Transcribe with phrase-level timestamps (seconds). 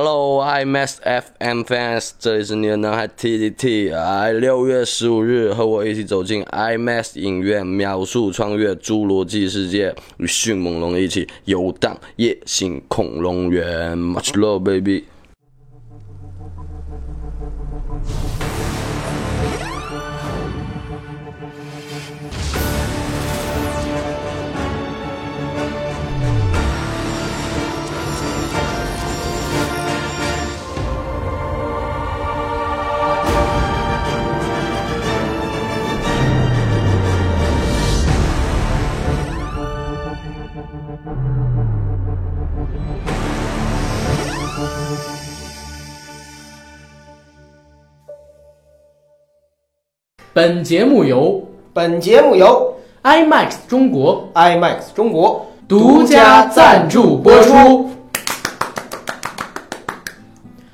[0.00, 3.92] Hello，IMAX FM fans，这里是你的男孩 TTT。
[3.96, 13.98] 哎，六月十五日，和我一起走进 IMAX 影院，秒速穿越侏罗纪世界，与迅猛龙一起游荡夜行恐龙园。
[13.98, 15.02] Much love, Baby
[50.38, 57.90] 本节目由本节目由 IMAX 中国 IMAX 中国独家赞助播出。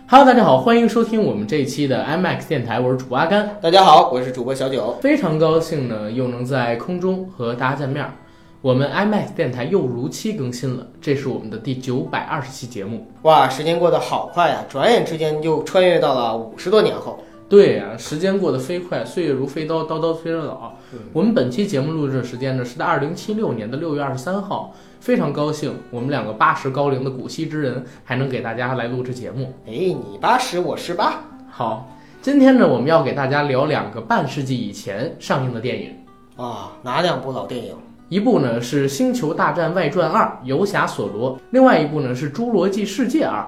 [0.07, 3.57] Hello，大家好，欢迎收听我们这一期的 IMAX 电台，我是主播阿甘。
[3.63, 4.99] 大家好，我是主播小九。
[5.01, 8.13] 非常高兴呢，又能在空中和大家见面儿。
[8.61, 13.07] 我们 IMAX 电台又如期更新了，这是我们的第九百二十期节目。
[13.23, 17.19] 哇，时间过得好快呀、转眼之间就穿越到了五十多年后。
[17.47, 20.73] 对呀、时间过得飞快，岁月如飞刀，刀刀催人老。
[21.13, 29.53] 我们本期节目录制的时间呢是在二零七六年的六月二十三号，非常高兴，我们两个八十高龄的古稀之人还能给大家来录制节目。
[29.67, 31.23] 哎，你八十，我十八。
[31.51, 35.95] 好，今天呢我们要给大家聊两个半世纪以前上映的电影，
[36.37, 37.77] 啊，哪两部老电影？
[38.09, 43.41] 一部呢是《星球大战外传二：游侠索罗》，另外一部呢是《侏罗纪世界二》。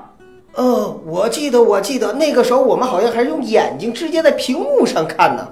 [0.56, 5.48] 呃，我记得，我记得那个时候我们好像还是用眼睛直接在屏幕上看呢。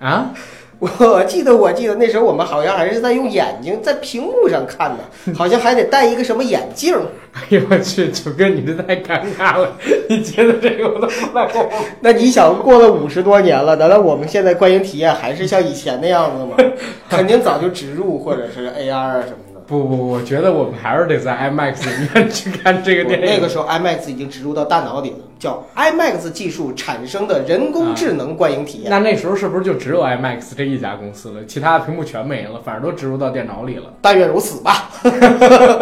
[0.00, 0.32] 啊，
[0.78, 6.96] 我记得，我记得那时候我们好像还是在用眼睛在屏幕上看呢，好像还得戴一个什么眼镜。
[7.32, 9.76] 哎呦我去，九哥你这太尴尬了，
[10.08, 11.66] 你觉得这个我都不来过。
[12.00, 16.56] 那你想，过了五十多年了，难道我们现在观影体验还是像以前那样子吗？
[17.08, 19.51] 肯定早就植入或者是 AR 啊什么的。
[19.66, 23.26] 不不，我觉得我们还是得在 IMAX 里面去看这个电影。
[23.26, 28.90] 那个时候 IMAX 已经植入到大脑里了，叫 IMAX 技术产生的人工智能观影体验。
[28.90, 31.44] 那那时候是不是就只有 IMAX 这一家公司了？
[31.46, 33.92] 其他的屏幕全没了，反正都植入到电脑里了。
[34.00, 34.90] 但愿如此吧。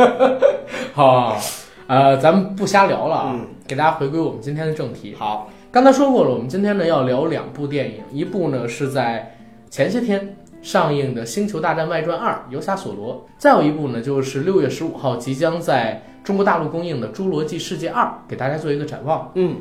[0.94, 1.38] 好，
[1.86, 5.14] 呃，咱们不瞎聊了啊，嗯给大家回归我们今天的正题。
[5.18, 9.36] 好，刚才说过了，我们今天呢要聊两部电影，一部呢是在
[9.70, 19.32] 前些天上映的《星球大战外传二：游侠索罗》，再有一部呢就是六月十五号即将在中国大陆公映的《侏罗纪世界二》，给大家做一个展望。
[19.34, 19.56] 嗯，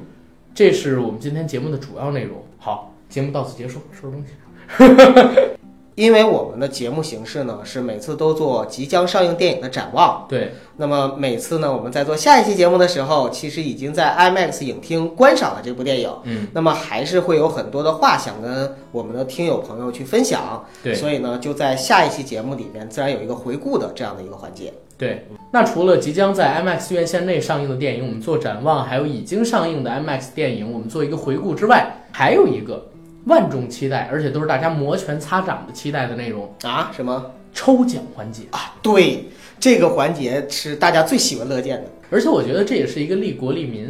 [0.53, 2.43] 这是我们今天节目的主要内容。
[2.57, 5.58] 好，节目到此结束，收拾东西。
[5.99, 10.25] 因为我们的节目形式呢是每次都做即将上映电影的展望。
[10.29, 16.09] 对，那么每次呢我们在做下一期节目的时候，其实已经在 IMAX 影厅观赏了这部电影。
[16.23, 20.65] 嗯，那么还是会有很多的话想跟我们的听友朋友去分享。
[20.81, 24.71] 对所以呢就在下一期节目里面自然有一个回顾的这样的一个环节。
[24.97, 32.88] 对，那除了即将在 IMAX 院线内上映的电影，我们做展望，还有已经上映的 IMAX 电影，我们做一个回顾之外，还有一个
[33.25, 36.91] 万众期待，而且都是大家摩拳擦掌的期待的内容啊？
[36.95, 38.43] 什么——抽奖环节。
[38.51, 38.75] 啊？
[38.81, 39.25] 对，
[39.59, 41.89] 这个环节是大家最喜闻乐见的。
[42.09, 43.87] 而且我觉得这也是一个利国利民，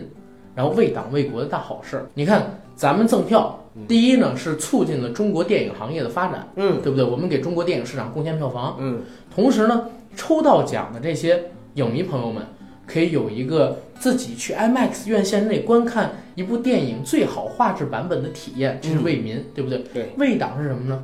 [0.53, 2.05] 然后为党为国的大好事儿。
[2.13, 2.43] 你看，
[2.75, 3.57] 咱们赠票，
[3.87, 7.05] 第一呢是促进了中国电影行业的发展，嗯对不对？
[7.05, 9.01] 我们给中国电影市场贡献票房，嗯，
[9.33, 9.85] 同时呢，
[10.17, 11.41] 抽到奖的这些
[11.75, 12.43] 影迷朋友们，
[12.91, 19.77] 可以有一个自己去 IMAX 院线内观看一部电影最好画质版本的体验，这是为民，对不对？
[19.93, 20.99] 对，为党是什么呢？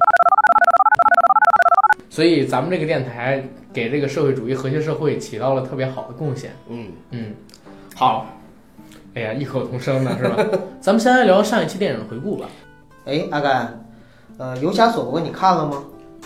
[2.10, 6.52] 所以咱们这个电台给这个社会主义和谐社会起到了特别好的贡献。
[6.70, 7.34] 嗯，嗯，
[7.94, 8.26] 好。
[9.14, 10.46] 哎呀，异口同声的是吧？
[10.82, 12.48] 咱们先来聊上一期电影的回顾吧。
[13.06, 13.88] 哎，阿甘，
[14.38, 15.84] 呃，《游侠索罗》你看了吗？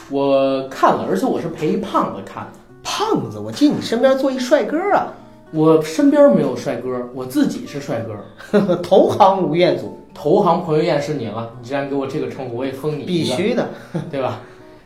[0.09, 2.52] 我看了，而且我是陪一胖子看的。
[2.81, 5.14] 胖子，我记得你身边坐一帅哥啊，
[5.52, 8.76] 我身边没有帅哥，我自己是帅哥。
[8.84, 13.70] 投行吴彦祖，投行彭于晏是你了，你既然给我这个称呼，我也封你必须的。
[14.12, 14.41] 对吧？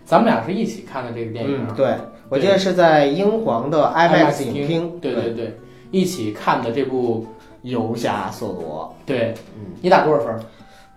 [0.05, 1.95] 咱们俩是一起看的这个电影，嗯，对，
[2.29, 5.57] 我记得是在英皇的 IMAX 影厅，对对对，
[5.91, 7.25] 一起看的这部
[7.61, 10.35] 《游侠索罗对，嗯，你打多少分？》。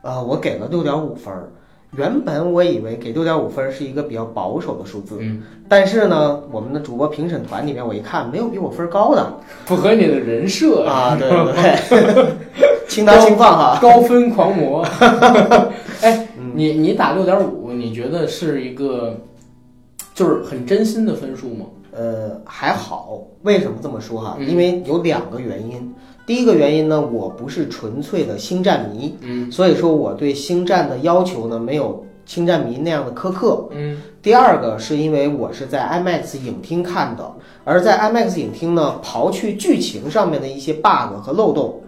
[0.03, 1.49] 呃，我给了六点五分儿。
[1.97, 9.33] 原本我以为给六点五分是一个比较保守的数字，嗯，但是呢，我们的主播评审团里面我一看，没有比我分高的
[9.65, 12.27] 符合你的人设啊，对对对，
[12.89, 13.79] 轻拿轻放哈。
[13.81, 14.83] 高分狂魔。
[16.03, 19.19] 哎，嗯你你打六点五，你觉得是一个
[20.15, 21.67] 就是很真心的分数吗？
[21.93, 24.37] 呃，还好，为什么这么说哈？
[24.39, 25.95] 嗯因为有两个原因。
[26.27, 33.69] 第一个原因呢，我不是纯粹的星战迷，嗯所以说我对星战的要求呢没有星战迷那样的苛刻。
[33.71, 37.33] 嗯第二个是因为我是在 IMAX 影厅看的，
[37.65, 41.81] 而在 IMAX 影厅呢，刨去剧情上面的一些 bug 和漏洞，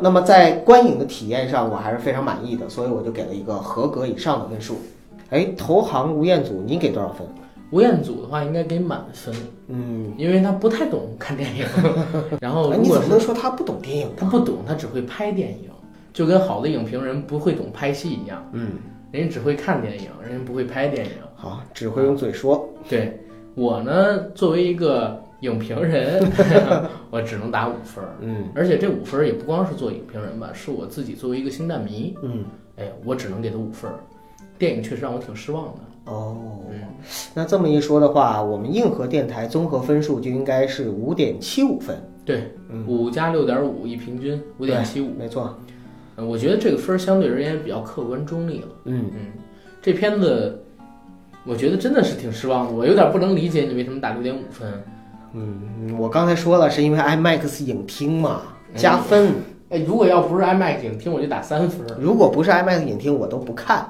[0.00, 4.74] 那么在观影的体验上我还是非常满意的，所以我就给了一个合格以上的分数。
[5.30, 7.24] 哎，投行吴彦祖，你给多少分？
[7.70, 9.34] 吴彦祖的话应该给满分，
[9.68, 11.66] 嗯，因为他不太懂看电影。
[12.40, 14.14] 然后哎如果你怎么能说他不懂电影呢？
[14.18, 15.70] 他不懂，他只会拍电影，
[16.12, 18.72] 就跟好的影评人不会懂拍戏一样，嗯，
[19.10, 21.12] 人家只会看电影，人家不会拍电影。
[21.34, 22.68] 好，只会用嘴说。
[22.88, 23.18] 对
[23.54, 26.22] 我呢，作为一个影评人，
[27.10, 28.10] 我只能打五分儿。
[28.20, 32.44] 嗯而且这五分儿也不光是做影评人吧，是我自己作为一个星战迷，嗯，
[32.76, 33.98] 哎，我只能给他五分儿。
[34.56, 35.80] 电影确实让我挺失望的。
[36.06, 36.36] 哦，
[36.70, 36.80] 嗯，
[37.32, 41.96] 那这么一说的话，我们硬核电台综合分数就应该是五点七五分。
[42.24, 45.56] 对，嗯五加六点五一平均五点七五，没错。
[46.16, 48.68] 呃我觉得这个分儿相对而言比较客观中立了。
[48.84, 49.26] 嗯，嗯，
[49.82, 50.62] 这片子
[51.44, 54.72] 我觉得真的是挺失望的，我有点不能理解你为什么打六点五分。
[55.32, 58.42] 嗯，我刚才说了，是因为 IMAX 影厅嘛，
[58.76, 59.32] 加分。
[59.70, 63.88] 哎，如果要不是 IMAX 影厅，我就打三分，如果不是 IMAX 影厅，我都不看。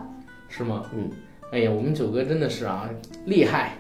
[0.48, 0.84] 是吗？
[0.94, 1.10] 嗯，
[1.54, 2.90] 哎呀，我们九哥真的是啊，
[3.26, 3.74] 厉害，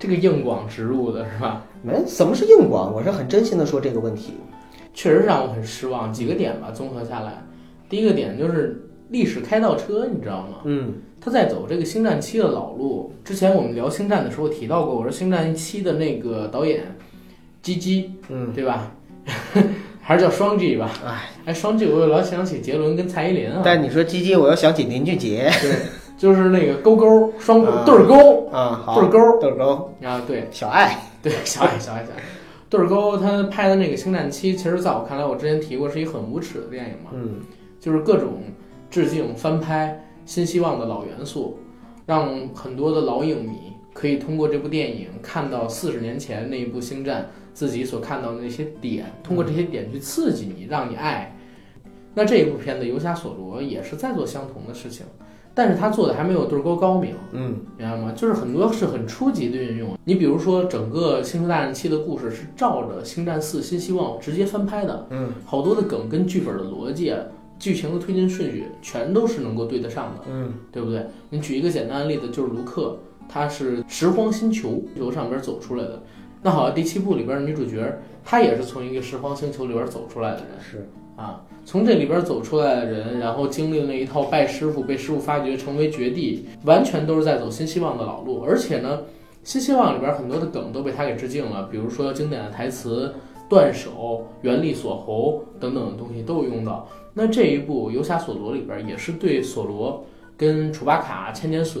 [0.00, 1.64] 这个硬广植入的是吧？
[1.80, 2.92] 没，什么是硬广？
[2.92, 4.32] 我是很真心的说这个问题。
[4.92, 6.12] 确实让我很失望。
[6.12, 7.40] 几个点吧，综合下来，
[7.88, 10.62] 第一个点就是历史开倒车，你知道吗？
[10.64, 13.12] 嗯他在走这个《星战七》的老路。
[13.24, 16.82] 之前我们聊《星战》的时候提到过，我说《星战七》的那个导演
[17.62, 18.90] 基基，嗯，对吧？
[20.02, 20.90] 还是叫双 G 吧？
[21.06, 25.72] 哎，哎，双 G 我又老想起杰伦跟蔡依林啊，但你说鸡鸡，我又想起林俊杰对，
[26.24, 29.38] 就是那个勾勾双啊对儿勾啊，好，对儿勾。
[29.42, 30.48] 豆沟，啊，对。
[30.50, 30.98] 小爱。
[31.22, 32.22] 对，小爱小爱小爱，
[32.70, 37.40] 对儿勾他拍的那个《星战七》，其实在我看来，我之前提过是一个很无耻的电影嘛，嗯。
[37.78, 38.42] 就是各种
[38.88, 41.58] 致敬、翻拍新希望的老元素，
[42.06, 47.20] 让很多的老影迷可以通过这部电影看到四十年前那一部《星战》
[47.52, 51.36] 自己所看到的那些点，通过这些点去刺激你，让你爱。
[52.14, 55.04] 那这一部片子《游侠索罗》也是在做相同的事情，
[55.54, 57.14] 但是他做的还没有对儿勾高明。
[57.32, 58.12] 嗯明白吗？
[58.16, 59.96] 就是很多是很初级的运用。
[60.04, 67.20] 你比如说，整个《星球大战七》的故事是照着《星战四：新希望》直接翻拍的，嗯好多的梗跟剧本的逻辑、啊、
[67.58, 71.06] 剧情的推进顺序，全都是能够对得上的，嗯对不对？
[71.30, 72.98] 你举一个简单的例子，就是卢克，
[73.28, 76.02] 他是拾荒星球球上边走出来的。
[76.42, 80.48] 那好，第七部里边的女主角，她也是从一个拾荒星球里边走出来的人。
[80.60, 80.86] 是，
[81.16, 88.40] 啊，从这里边走出来的人，然后经历了那一套拜师傅，被师傅发掘成为绝地，完全都是在走新希望的老路。
[88.40, 89.00] 而且呢，
[89.44, 93.14] 新希望里边很多的梗都被他给致敬了，比如说经典的台词
[93.48, 96.88] “断手”“原力锁喉”等等的东西都有用到。
[97.12, 100.04] 那这一部《游侠索罗》里边也是对索罗
[100.36, 101.80] 跟楚巴卡、千年隼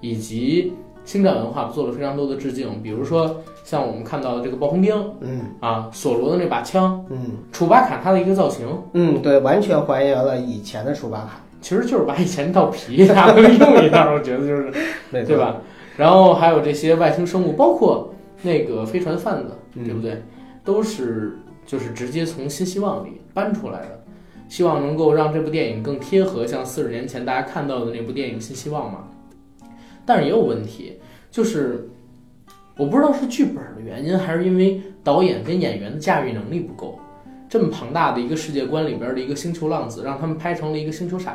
[0.00, 0.72] 以及
[1.08, 8.66] 星战文化做了非常多的致敬，比如说像我们看到的这个暴风兵嗯啊，索罗的那把枪，嗯楚巴卡他的一个造型。
[8.92, 14.70] 嗯，对，完全还原了以前的楚巴卡，其实就是把以前那套皮拿回来用一下，我觉得就是
[15.10, 15.34] 对？
[15.38, 15.56] 吧？
[15.96, 18.12] 然后还有这些外星生物，包括
[18.42, 20.22] 那个飞船贩子，嗯对不对？
[20.62, 24.04] 都是就是直接从新希望里搬出来的，
[24.46, 29.04] 希望能够让这部电影更贴合像四十年前大家看到的那部电影《新希望》嘛。
[30.06, 30.98] 但是也有问题，
[31.30, 31.88] 就是
[32.76, 36.98] 我不知道是剧本的原因，还是因为导演跟演员的驾驭能力不够。
[37.48, 41.34] 这么庞大的一个世界观里边的一个星球浪子，让他们拍成了一个星球傻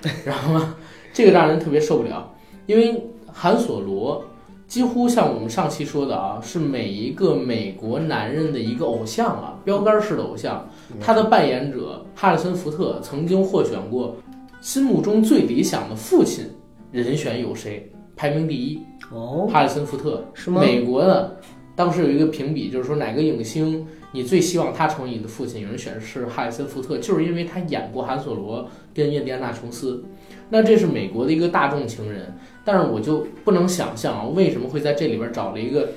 [0.00, 0.74] 逼， 然后呢，
[1.12, 2.32] 这个让人特别受不了。
[2.66, 4.24] 因为韩索罗
[4.66, 10.66] 几乎像我们上期说的啊，是每一个美国男人的一个偶像啊，标杆式的偶像。
[10.98, 14.16] 他的扮演者哈里森福特曾经获选过
[14.62, 16.46] 心目中最理想的父亲
[16.90, 17.92] 人选有谁？
[18.16, 18.80] 排名第一，
[19.12, 20.24] 哦，哈里森福特。
[20.34, 20.60] 是吗？
[20.60, 21.36] 美国的
[21.74, 25.62] 当时有一个评比，就是说哪个影星你最希望他成为你的父亲？
[25.62, 30.04] 有人选是哈里森福特，就是因为他演过韩索罗跟印第安纳琼斯。
[30.50, 32.30] 那这是美国的一个大众情人，
[32.62, 35.88] 但是我就不能想象啊，为什么会在这里边找了一个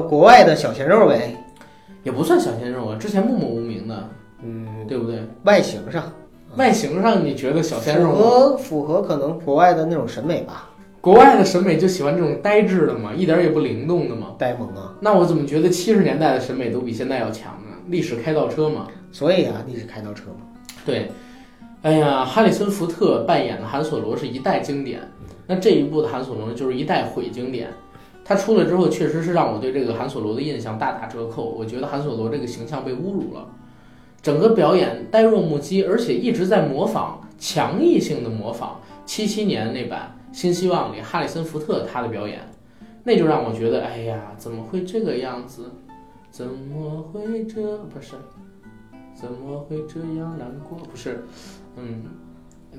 [0.00, 1.36] 国外的小鲜肉呗，
[2.04, 4.08] 也不算小鲜肉啊，之前默默无名的，
[4.42, 5.20] 嗯，对不对？
[5.44, 6.10] 外形上
[6.56, 8.18] 外形上你觉得小鲜肉符吗？
[8.18, 10.67] 合符合可能国外的那种审美吧，
[11.00, 14.34] 国外的审美就喜欢这种呆滞的嘛，一点也不灵动的嘛。
[14.38, 17.76] 呆萌啊，那我怎么觉得七十年代的审美都比现在要强呢？
[17.86, 18.86] 历史开倒车嘛。
[19.10, 20.46] 所以啊，历史开倒车嘛，
[20.84, 21.10] 对，
[21.80, 25.00] 哎呀，哈里森福特扮演的韩索罗是一代经典，
[25.46, 27.70] 那这一部的韩索罗呢就是一代毁经典。
[28.22, 31.44] 他出来之后，确实是让我对这个韩索罗的印象大打折扣。
[31.44, 33.48] 我觉得韩索罗这个形象被侮辱了。
[34.20, 42.40] 整个表演呆若木鸡，而且一直在模仿，强硬性的模仿七七年那版《新希望》里哈里森福特他的表演，
[43.04, 45.70] 那就让我觉得，哎呀，怎么会这个样子？
[46.30, 48.14] 怎么会这不是？
[49.14, 50.78] 怎么会这样难过？
[50.78, 51.24] 不是，
[51.76, 52.02] 嗯，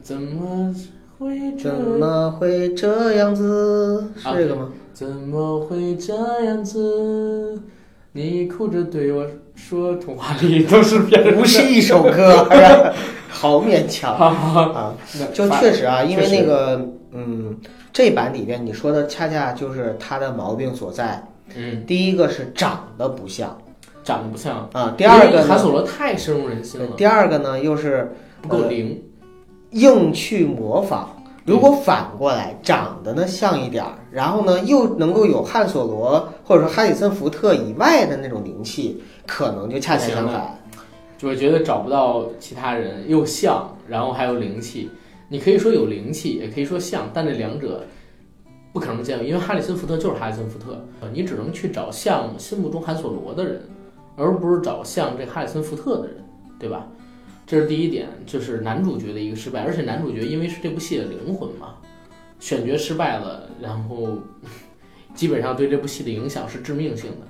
[0.02, 0.74] 怎么
[1.18, 4.10] 会这怎么会这样子？
[4.24, 4.72] 这个吗？
[4.94, 6.16] 怎么会这
[6.46, 7.62] 样子？
[8.14, 9.26] 你哭着对我
[9.56, 11.40] 说，童话里都是骗人的。
[11.42, 12.48] 不是一首歌，
[13.28, 14.96] 好勉强 啊！
[15.34, 17.58] 就确实啊，因为那个，嗯，
[17.92, 21.24] 这版里边你说的恰恰就是他的毛病所在。
[21.56, 23.58] 嗯，第一个是长得不像
[24.04, 24.70] 长得不像。
[24.74, 28.12] 啊，第二个因为韩呢，索罗太深入人心了，第二个呢又是
[28.42, 29.02] 不够灵。
[29.72, 31.16] 硬去模仿。
[31.46, 40.56] 如果反过来长得呢像一点儿，然后呢又能够有汉索罗或者说哈里森福特以外的那种灵气，可能就恰恰相反。
[41.18, 44.90] 就是觉得找不到其他人，又像，然后还有灵气。
[45.30, 47.86] 你可以说有灵气，也可以说像，但这两者
[48.74, 53.62] 不可能兼有，因为哈里森福特就是哈里森福特，呃你只能去找像心目中韩索罗的人，
[54.16, 56.18] 而不是找像这哈里森福特的人，
[56.60, 56.88] 对吧？
[57.46, 61.76] 这是第一点，就是男主角的一个失败，而且男主角因为是这部戏的灵魂嘛，
[62.40, 64.20] 选角失败了，然后
[65.16, 67.28] 基本上对这部戏的影响是致命性的。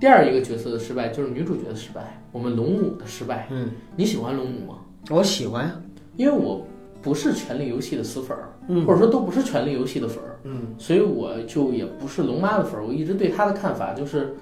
[0.00, 3.46] 第二一个角色的失败就是女主角的失败，我们龙母的失败。
[3.50, 4.78] 嗯，你喜欢龙母吗？
[5.10, 5.80] 我喜欢呀。
[6.16, 6.66] 因为我
[7.00, 12.84] 不是《权力游戏》的死粉儿，嗯或者说都不是《权力游戏》的粉儿，嗯所以我就也不是龙妈的粉儿。
[12.86, 14.34] 我一直对她的看法就是，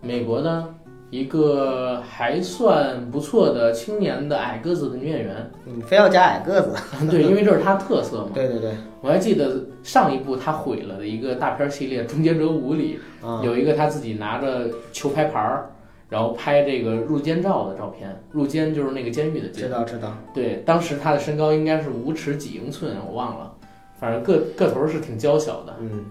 [0.00, 0.74] 美国的
[1.10, 5.50] 一个还算不错的青年的矮个子的女演员。
[5.64, 6.74] 你非要加矮个子？
[7.10, 8.30] 对，因为这是她特色嘛。
[8.34, 15.70] 对 对对，我还记得上一部她毁了的一个大片系列《终结者五》里，啊，有一个她自己拿着球拍牌儿，
[16.08, 18.14] 然后拍这个入监照的照片。
[18.30, 19.68] 入监就是那个监狱的监知。
[19.70, 20.16] 道知道。
[20.32, 23.52] 对，当时他的身高应该是五尺几英寸，我忘了，
[23.98, 25.76] 反正个个头是挺娇小的。
[25.80, 26.04] 嗯，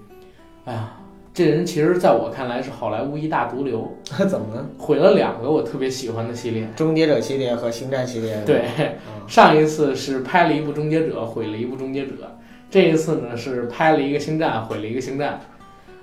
[0.66, 0.94] 哎呀，
[1.34, 3.92] 这人其实在我看来是好莱坞一大毒瘤，
[4.28, 4.66] 怎么了？
[4.78, 6.68] 毁了两个我特别喜欢的系列。
[6.76, 8.42] 终结者系列和星战系列。
[8.46, 12.14] 对，嗯上一次是拍了一部《终结者》，毁了一部《终结者》，
[12.70, 15.34] 这一次呢是拍了一个《星战》，毁了一个《星战》，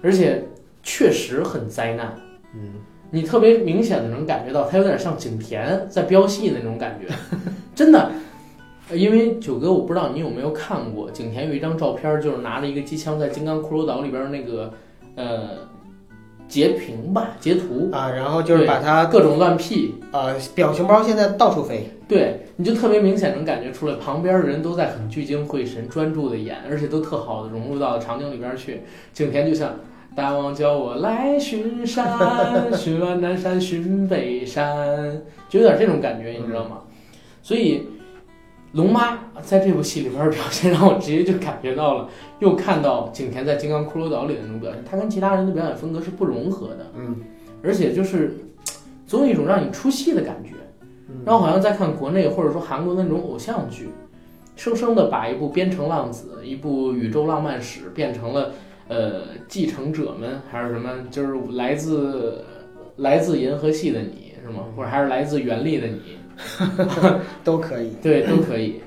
[0.03, 0.45] 而且
[0.83, 2.15] 确实很灾难。
[2.55, 2.75] 嗯，
[3.15, 7.15] 你特别明显的能感觉到，他有点像景甜在飙戏那种感觉，
[7.75, 8.11] 真的。
[8.91, 14.71] 呃因为九哥，我不知道你有没有看过景甜有一张照片，就是拿着一个机枪在金刚骷髅岛里边那个
[15.15, 15.51] 呃
[16.47, 21.89] 截屏吧截图，啊，然后就是把它各种乱 P，呃表情包现在到处飞。
[22.07, 28.83] 对，你就特别明显能感觉出来，旁边的人都在很聚精会神、专注的演，而且都特好的融入到场景里边去。
[29.15, 29.75] 景甜就像
[30.15, 36.83] 大王叫我来巡山，巡完南山巡北山，就有点这种感觉，你知道吗？
[37.43, 37.89] 所以
[38.73, 47.17] 龙妈在这部戏里边的表现，让我直接就感觉到了，又看到景甜在金刚骷髅岛里的那种表现，她跟其他人的表演风格是不融合的，嗯，
[47.63, 48.37] 而且就是
[49.07, 50.51] 总有一种让你出戏的感觉。
[50.51, 53.91] 嗯然后好像在看国内或者说韩国的那种偶像剧，
[54.57, 58.53] 生生的把一部《边城浪子》、一部宇宙浪漫史变成了
[58.89, 62.45] 呃继承者们还是什么，就是来自
[62.97, 64.65] 来自银河系的你是吗？
[64.77, 66.01] 或者还是来自原力的你，
[67.43, 67.91] 都可以。
[68.03, 68.81] 对，都可以。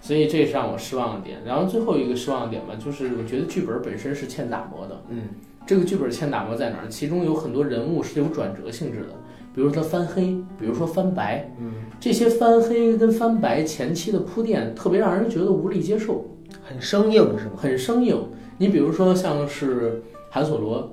[0.00, 1.38] 所以这是让我失望的点。
[1.44, 5.02] 然后最后一个失望的点吧，就是我觉得剧本本身是欠打磨的。
[5.10, 5.22] 嗯
[5.66, 6.88] 这个剧本欠打磨在哪儿？
[6.88, 9.08] 其中有很多人物是有转折性质的，
[9.54, 10.22] 比如说他翻黑，
[10.58, 11.46] 比如说翻白。
[11.60, 16.24] 嗯，这些翻黑跟翻白前期的铺垫，特别让人觉得无力接受，
[16.62, 17.52] 很生硬是吗？
[17.56, 18.18] 很生硬。
[18.58, 20.92] 你比如说像是韩索罗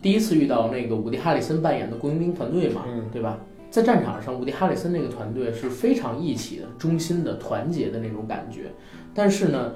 [0.00, 3.38] 第一次遇到那个伍迪·哈里森扮演的雇佣兵团队嘛，嗯对吧？
[3.70, 8.72] 在战场上，伍迪·哈里森那个团队是非常义气的、忠心的、团结的那种感觉。
[9.14, 9.72] 但是呢，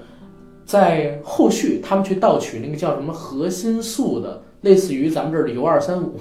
[0.64, 6.14] 在后续他们去盗取那个叫什么核心素的，类似于咱们这儿的铀二三五，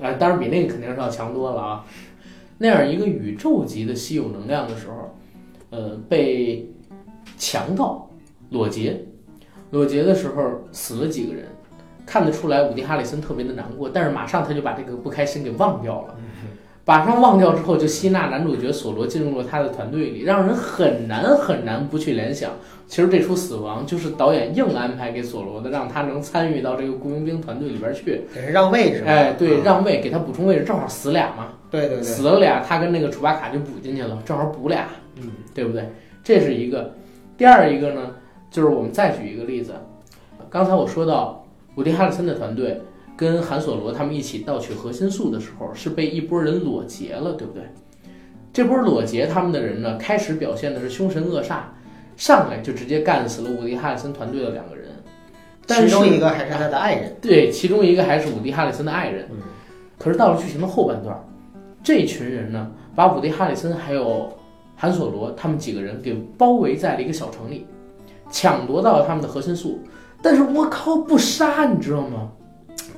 [0.00, 1.84] 呃，当然比那个肯定是要强多了啊。
[2.58, 5.14] 那样一个宇宙级的稀有能量的时候，
[5.70, 6.68] 呃，被
[7.36, 8.08] 强盗
[8.50, 9.04] 裸劫，
[9.70, 11.44] 裸劫的时候死了几个人，
[12.06, 16.14] 看得出来伍迪·哈里森特别的难过，但是马上他就把这个不开心给忘掉了。
[16.84, 22.52] 马上忘掉之后，就吸纳男主角索罗进入了他的团队里，让人很难很难不去联想。
[22.86, 28.22] 其实这出死亡就是导演硬安排给索罗的，让他能参与到这个雇佣兵团队里边去。
[28.34, 29.10] 给人让位是吧？
[29.10, 34.86] 哎，对，啊让位给他补充位置，正好死俩嘛，对对对，死了俩，他跟那个楚巴卡就补进去了，正好补俩，
[35.20, 35.86] 嗯，对不对？
[36.24, 36.94] 这是一个。
[37.36, 38.00] 第二一个呢，
[38.50, 39.74] 就是我们再举一个例子，
[40.48, 41.44] 刚才我说到
[41.76, 42.80] 伍迪·哈里森的团队
[43.16, 47.62] 跟韩索罗他们一起盗取核心素的时候，是被一波人裸劫了，对不对？
[48.52, 51.60] 这波裸劫他们的人呢，开始表现的是凶神恶煞，
[52.16, 54.88] 上来就直接干死了伍迪·哈里森团队的两个人，
[55.66, 57.16] 但是其中一个还是他的爱人。
[57.20, 59.26] 对，其中一个还是伍迪·哈里森的爱人。
[59.30, 59.36] 嗯
[60.00, 61.18] 可是到了剧情的后半段，
[61.82, 64.32] 这群人呢，把伍迪·哈里森还有
[64.76, 67.66] 韩索罗他们几个人给包围在了一个小城里，
[68.30, 69.80] 抢夺到了他们的核心素。
[70.20, 72.28] 但是我靠，不杀，你知道吗？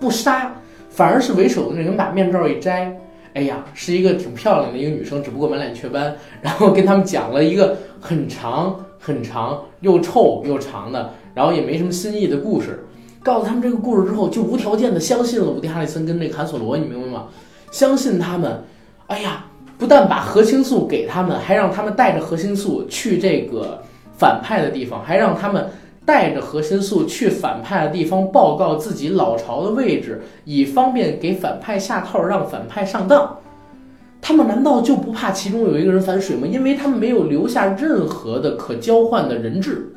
[0.00, 0.54] 不杀，
[0.88, 2.99] 反而是为首的那人把面罩一摘，
[3.34, 12.87] 哎呀，是一个挺漂亮的一个女生，只不过满脸雀斑，然后跟他们讲了一个很长很长又臭又长的，然后也没什么新意的故事。
[13.22, 17.26] 告诉他们这个故事之后，就无条件的相信了伍迪·哈里森跟那个韩索罗，你明白吗？
[17.70, 18.64] 相信他们，
[19.08, 19.44] 哎呀，
[19.76, 23.82] 不但把核心素给他们，还让他们带着核心素去这个
[24.20, 25.70] 反派的地方，还让他们
[26.04, 33.38] 带着核心素去反派的地方报告自己老巢的位置，以方便给反派下套，让反派上当。
[34.20, 36.46] 他们难道就不怕其中有一个人反水吗？
[36.46, 39.90] 因为他们没有留下任何的可交换的人质，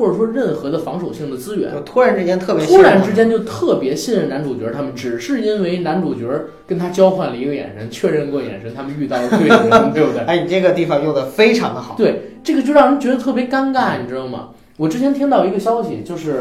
[0.00, 1.70] 或者说任何的防守性的资源。
[1.84, 6.26] 突然之间特别信突然之间就特别信任男主角，他们只是因为男主角
[6.66, 10.22] 跟他交换了一个眼神，确认过眼神，他们遇到了对的人， 对不对？
[10.22, 11.94] 哎，你这个地方用的非常的好。
[11.96, 14.48] 对，这个就让人觉得特别尴尬，你知道吗？
[14.78, 16.32] 我之前听到一个消息，就是《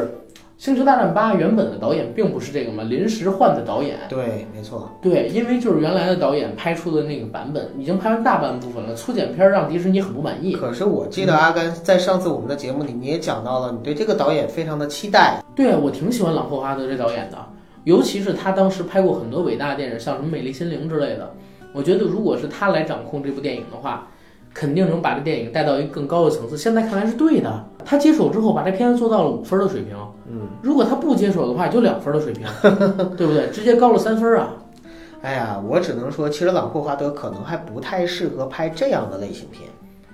[0.59, 3.97] 星球大战八》原本的导演并不是这个嘛，临时换的导演。
[4.09, 4.91] 对，没错。
[5.01, 10.51] 对，因为就是原来的导演拍出的那个版本已经拍完大半部分了，粗剪片儿让迪士尼很不满意。
[10.51, 15.41] 可是我记得阿甘在上次我们的节目里，你也讲到了，你对这个导演非常的期待。
[15.55, 17.37] 对啊，我挺喜欢朗霍华德这导演的，
[17.85, 21.33] 尤其是他当时拍过很多伟大的电影，像什么《美丽心灵》之类的。
[21.71, 24.09] 我觉得如果是他来掌控这部电影的话，
[24.53, 26.57] 肯定能把这电影带到一个更高的层次。
[26.57, 29.95] 现在看来是对的，他接手之后把这片子做到了五分的水平。
[30.31, 32.45] 嗯，如果他不接手的话，也就两分的水平，
[33.17, 33.47] 对不对？
[33.51, 34.53] 直接高了三分啊！
[35.21, 39.69] 哎呀，我只能说，其实朗霍华德可能还不太适合拍这样的类型片。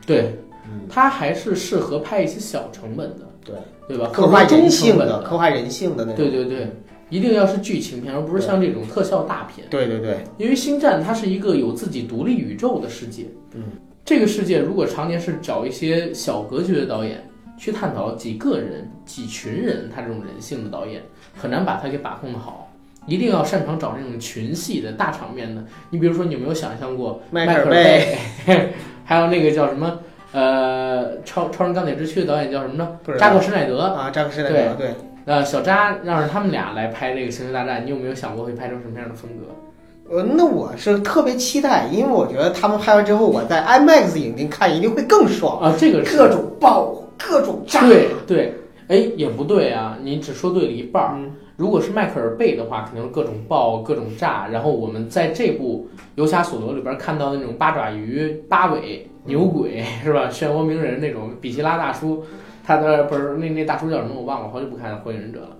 [0.05, 3.55] 对，嗯，他还是适合拍一些小成本的，对，
[3.87, 4.09] 对吧？
[4.13, 6.15] 刻画人性的，刻画人性的那种。
[6.15, 6.71] 对对对，
[7.09, 9.67] 一定要是剧情片，而不是像这种特效大片。
[9.69, 13.63] 对对对，因为星战它是一个有自己独立宇宙的世界，嗯，
[14.05, 21.01] 这个世界如果常年是找一些小格局的导演去探讨几个人、几群人他这种人性的导演，
[21.35, 22.71] 很难把它给把控的好。
[23.07, 25.63] 一定要擅长找那种群戏的大场面的。
[25.89, 29.99] 你比如说，你有没有想象过迈克尔贝，贝， 还有那个叫什么
[30.31, 33.79] 呃超超人钢铁之躯的导演叫什么呢扎克施耐德。
[33.81, 34.93] 啊，扎克施耐德，对，
[35.25, 39.55] 呃，小扎让着他们俩来拍这个《星球大战》，你有没有想过会拍成什么样的风格？
[40.09, 47.81] 呃，那我是特别期待，因为我觉得他们拍完之后，我在 IMAX 影厅看一定会更爽，啊，这个是各种爆，各种炸。
[47.87, 48.53] 对对，
[48.87, 51.15] 哎，也不对啊，你只说对了一半儿。
[51.15, 54.45] 嗯如果是迈克尔贝的话，肯定是各种爆、各种炸。
[54.45, 60.27] 然后我们在这部《游侠索罗》里边看到的那种八爪鱼、八尾、牛鬼，是吧？
[60.29, 62.21] 漩涡鸣人那种比希拉大叔，
[62.61, 65.55] 他的不是那那大叔叫什么我忘了，好久不看《火影忍者》了。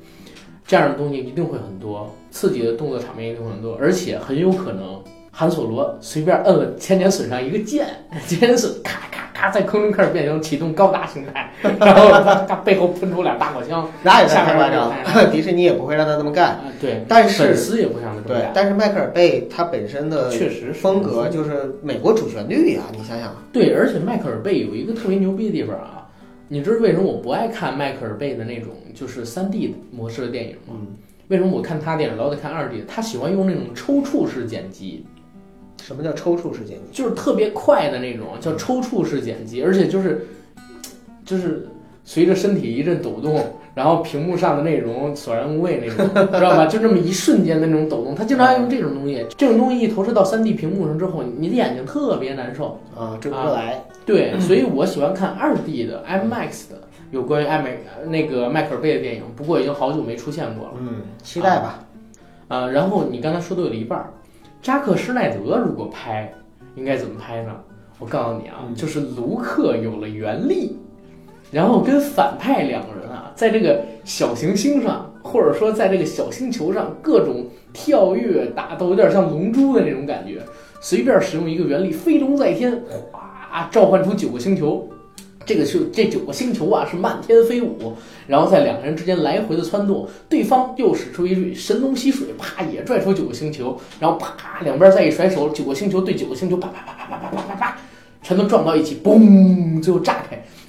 [0.67, 5.01] 这样的东西一定会很多，刺激的动作场面一定会很多，而且很有可能
[5.32, 7.86] 韩索罗随便摁了千年隼上一个键，
[8.28, 15.32] 千年隼咔咔咔在空中开始变形，启动高达形态， 然后他他背后喷出俩大火枪，哪有太夸下面那张？
[15.32, 16.51] 迪士尼也不会让他这么干。
[16.51, 25.94] 啊，对，但是粉丝也不想这么对干，，但是迈克尔贝他本身的确实风格就是美国主旋律呀、你想想，对，而且迈克尔贝有一个特别牛逼的地方啊，
[26.47, 30.73] 你知道为什么我不爱看迈克尔贝的那种就是三 D 模式的电影吗？
[30.73, 30.88] 嗯，
[31.27, 32.84] 为什么我看他电影老得看二 D？
[32.88, 35.05] 他喜欢用那种抽搐式剪辑，
[35.81, 36.84] 什么叫抽搐式剪辑？
[36.91, 40.25] 就是特别快的那种，叫抽搐式剪辑，而且就是
[41.25, 41.67] 就是
[42.03, 43.43] 随着身体一阵抖动，
[43.75, 46.65] 然后屏幕上的内容索然无味那种，知道吧？
[46.65, 49.23] 就这么一瞬间的那种抖动，他经常爱用这种东西。
[49.38, 52.79] 这种东西一投射到三 D 屏幕上之后，你的眼睛特别难受。
[52.97, 53.83] 啊，追不过来。
[54.05, 60.73] 对，所以我喜欢看二 D 的 IMAX 的有关于艾美那个迈克尔贝的电影，不过已经好久没出现过了。
[60.79, 61.83] 嗯，期待吧。
[62.47, 64.09] 啊，然后你刚才说对了一半儿，
[64.61, 66.31] 扎克施耐德如果拍，
[66.75, 67.51] 应该怎么拍呢？
[67.99, 70.77] 我告诉你啊，嗯就是卢克有了原力，
[71.51, 80.41] 然后跟反派两个人啊，在这个小行星上，或者说在这个小星球上各种跳跃打斗，有点像龙珠的那种感觉，
[80.81, 84.89] 随便使用一个原力飞龙在天，哗，召唤出九个星球。
[85.47, 87.93] 这个是这九个星球啊，是漫天飞舞，
[88.25, 97.77] 然后在两个人之间来回的窜动，对方又使出一句神龙吸水，啪也拽出九个星球，然后啪两边再一甩手，九个星球对九个星球，啪啪啪啪啪啪啪啪啪，
[98.23, 100.24] 全都撞到一起，嘣，最后炸，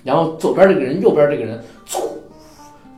[0.07, 1.99] 然后左边这个人，右边这个人，嗖，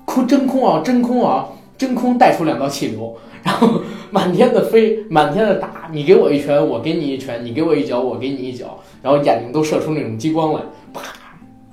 [0.04, 10.60] 空真空啊，真空啊，真空带出两道气流，然后满天的飞，满天的打，你给我一拳，我给你一拳，你给我一脚，我给你一脚，然后眼睛都射出那种激光来，
[10.92, 11.00] 啪，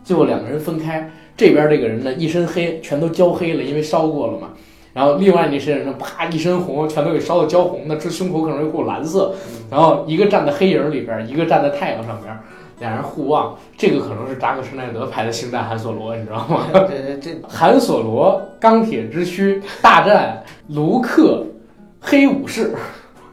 [0.05, 4.51] 最后两个人分开，这边这个人呢一身黑，全都焦黑了，因为烧过了嘛。
[4.93, 9.35] 然后另外那些人呢，啪一身红，全都给烧的焦红的，这胸口可能有股蓝色。
[9.69, 12.33] 然后一个站在黑影里边，一个站在太阳上边，
[12.79, 13.57] 俩人互望。
[13.77, 16.67] 这个可能是扎克施耐德拍的《星战韩索罗》，你知道吗？
[16.73, 21.45] 这这这韩索罗钢铁之躯大战卢克
[22.01, 22.73] 黑武士，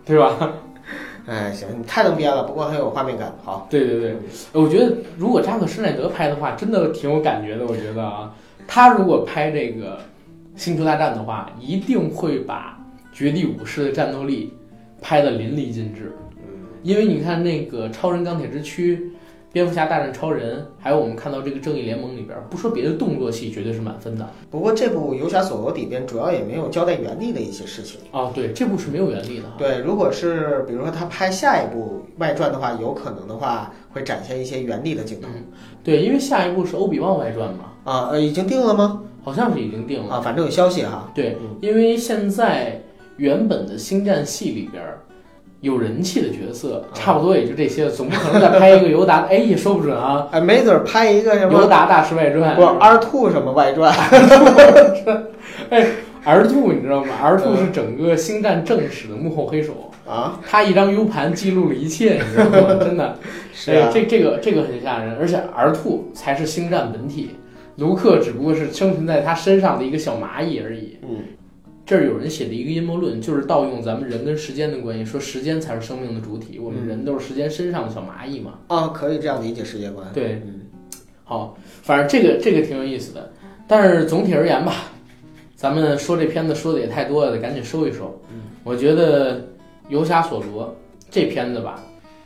[0.05, 0.53] 对吧？
[1.27, 3.33] 哎，行，你太能编了，不过很有画面感。
[3.45, 4.17] 好，对对对，
[4.53, 7.67] 我觉得如果扎克施耐德拍的话，真的挺有感觉的。
[7.67, 8.35] 我觉得啊，
[8.67, 9.99] 他如果拍这个。
[10.55, 12.79] 星球大战的话，一定会把
[13.11, 14.53] 绝地武士的战斗力
[15.01, 16.15] 拍得淋漓尽致。
[16.83, 19.12] 因为你看那个超人钢铁之躯、
[19.53, 24.27] 蝙蝠侠大战超人，还有我们看到这个正义联盟里边，不说别的，动作戏绝对是满分的。
[24.51, 28.01] 不过这部游侠索罗里边主要也没有交代原力的一些事情。
[28.12, 29.45] 哦，对，这部是没有原力的。
[29.59, 35.29] 对，如果是比如说他拍下一部外传的话，有可能的话会展现一些原力的镜头。
[35.85, 37.65] 对，因为下一部是欧比旺外传嘛。
[37.85, 39.03] 啊，呃，已经定了吗？
[39.23, 41.12] 好像是已经定了啊，反正有消息哈。
[41.15, 42.81] 对，因为现在
[43.19, 44.83] 原本的星战系里边
[45.62, 50.29] 有人气的角色，差不多也就这些了，总不可能再拍一个尤达，哎，也说不准啊。
[50.33, 53.90] 哎，没准拍一个什么尤达大师外传，不，R two 什么外传？
[55.70, 55.87] 哎
[56.25, 62.75] ，R two 你知道吗？R two 是整个星战正史的幕后黑手啊，他一张 U 盘记录了一切，你知道吗？
[62.83, 63.16] 真的，
[63.68, 67.37] 哎，这这个这个很吓人，而且 R two 才是星战本体。
[67.77, 70.98] 卢克只不过是生存在他身上的一个小蚂蚁而已。
[71.03, 71.16] 嗯，
[71.93, 78.55] 这儿有人写的一个阴谋论，就是盗用咱们人跟时间的关系，说时间才是生命的主体，我们人都是时间身上的小蚂蚁嘛。
[78.69, 80.07] 啊，可以这样理解世界观。
[80.15, 80.63] 对，嗯，
[81.23, 83.31] 好，反正这个这个挺有意思的。
[83.69, 84.91] 但是总体而言吧，
[85.55, 88.19] 咱们说这片子说的也太多了，得赶紧收一收。
[88.33, 89.39] 嗯，我觉得
[89.91, 90.65] 《游侠索罗》
[91.11, 91.79] 这片子吧，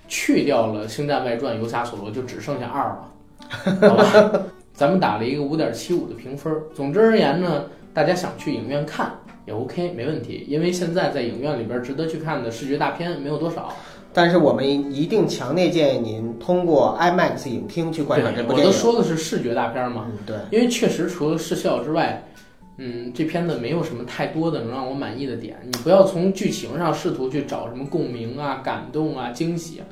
[0.06, 4.44] 去掉了《星战外传》《游侠索罗》，就只剩下二了，好吧？
[4.72, 6.54] 咱们打了一个五点七五的评分。
[6.72, 9.12] 总之而言呢，大家想去影院看
[9.46, 10.44] 也 OK，没问题。
[10.48, 13.72] 因为现在在影院里边值得去看的视觉大片没有多少。
[14.12, 18.66] 但是我们一定强烈建议您通过 IMAX 影厅去观赏这部电影。
[18.66, 20.06] 我都说的是视觉大片嘛。
[20.08, 20.36] 嗯，对。
[20.50, 22.22] 因为确实除了视效之外，
[22.78, 25.58] 嗯，这片子没有什么太多的能让我满意的点。
[25.64, 29.82] 你不要从剧情上试图去找什么共鸣啊、感动啊、惊喜。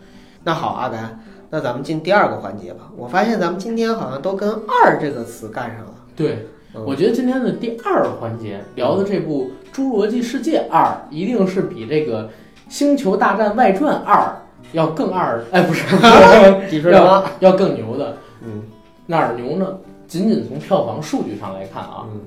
[0.42, 1.20] 那好，阿甘。
[1.50, 2.90] 那咱们进第二个环节吧。
[2.96, 5.94] 我发现咱们今天好像都跟“二”这个词干上了。
[6.16, 6.46] 对，
[6.82, 12.24] 我觉得今天的第二环节聊的这部《侏罗纪世界二》，一定是比这个
[12.68, 14.16] 《星球大战外传二》
[14.72, 15.44] 要更二。
[15.52, 15.84] 哎，不是，
[16.90, 18.16] 要要更牛的。
[18.44, 18.62] 嗯，
[19.06, 19.78] 哪儿牛呢？
[20.08, 22.20] 仅仅从票房数据上来看啊，嗯，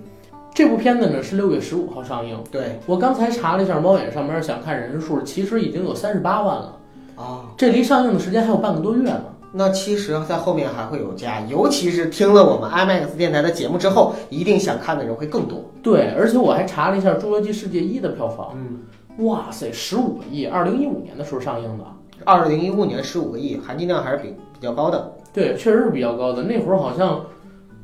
[0.54, 2.38] 这部片子呢是六月十五号上映。
[2.50, 6.78] 对我刚才查了一下猫眼上面想看人数，其实已经有三十八万了。
[7.18, 9.24] 啊，这离上映的时间还有半个多月呢。
[9.54, 15.72] 那其实，在后面还会有加，尤其是听了我们 IMAX 电台的节目之后，一定想看的人会更多。
[15.82, 21.84] 对，而且我还查了一下《侏罗纪世界一》的票房，嗯，哇塞，十五个亿，二零一五年的时候上映的。
[22.26, 25.14] 二零一五年十五个亿，含金量还是比比较高的。
[25.34, 26.44] 对，确实是比较高的。
[26.44, 27.26] 那会儿好像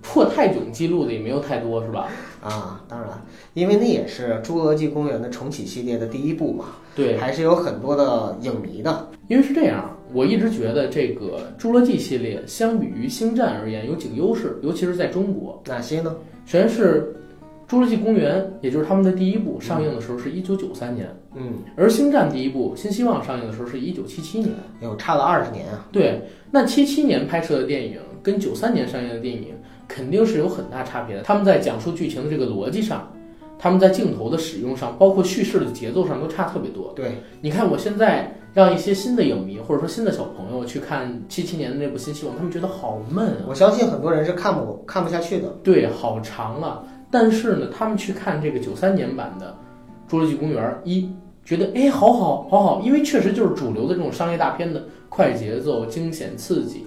[0.02, 2.08] 破泰囧记录的也没有太多，是吧？
[2.42, 3.10] 啊，当然，
[3.54, 6.66] 因为那也是《侏罗纪公园》的重启系列的第一部嘛。
[6.94, 9.08] 对，还是有很多的影迷的。
[9.30, 15.62] 因为是这样，我一直觉得这个《侏罗纪》系列相比于《星战》而言有几个优势，尤其是在中国。
[15.66, 16.16] 哪些呢？
[16.46, 17.14] 首先是
[17.72, 25.88] 《侏罗纪公园》，也就是他们的第一部上映的时候是一九九三年，嗯，而《星战》第一部《新希望》上映的时候是一九七七年，有差了二十年啊。
[25.92, 26.22] 对，
[26.52, 29.48] 那七七年拍摄的电影跟九三年上映的电影
[29.88, 31.24] 肯定是有很大差别的。
[31.24, 33.12] 他们在讲述剧情的这个逻辑上，
[33.58, 36.94] 他们在镜头的使用上，包括叙事的节奏上都差特别多。
[36.96, 38.32] 对，你看我现在。
[38.54, 43.46] 让一些新的影迷或者说新的小朋友去看七七年的那部《新希望》，他们觉得好闷啊！
[43.48, 45.48] 我相信很多人是看不看不下去的。
[45.64, 46.84] 对，好长啊！
[47.10, 49.56] 但是呢，他们去看这个九三年版的
[50.12, 51.10] 《侏罗纪公园》一，
[51.44, 56.86] 觉得哎，好好好好，因为确实就是主流的这种商业大片的快节奏、惊险刺激，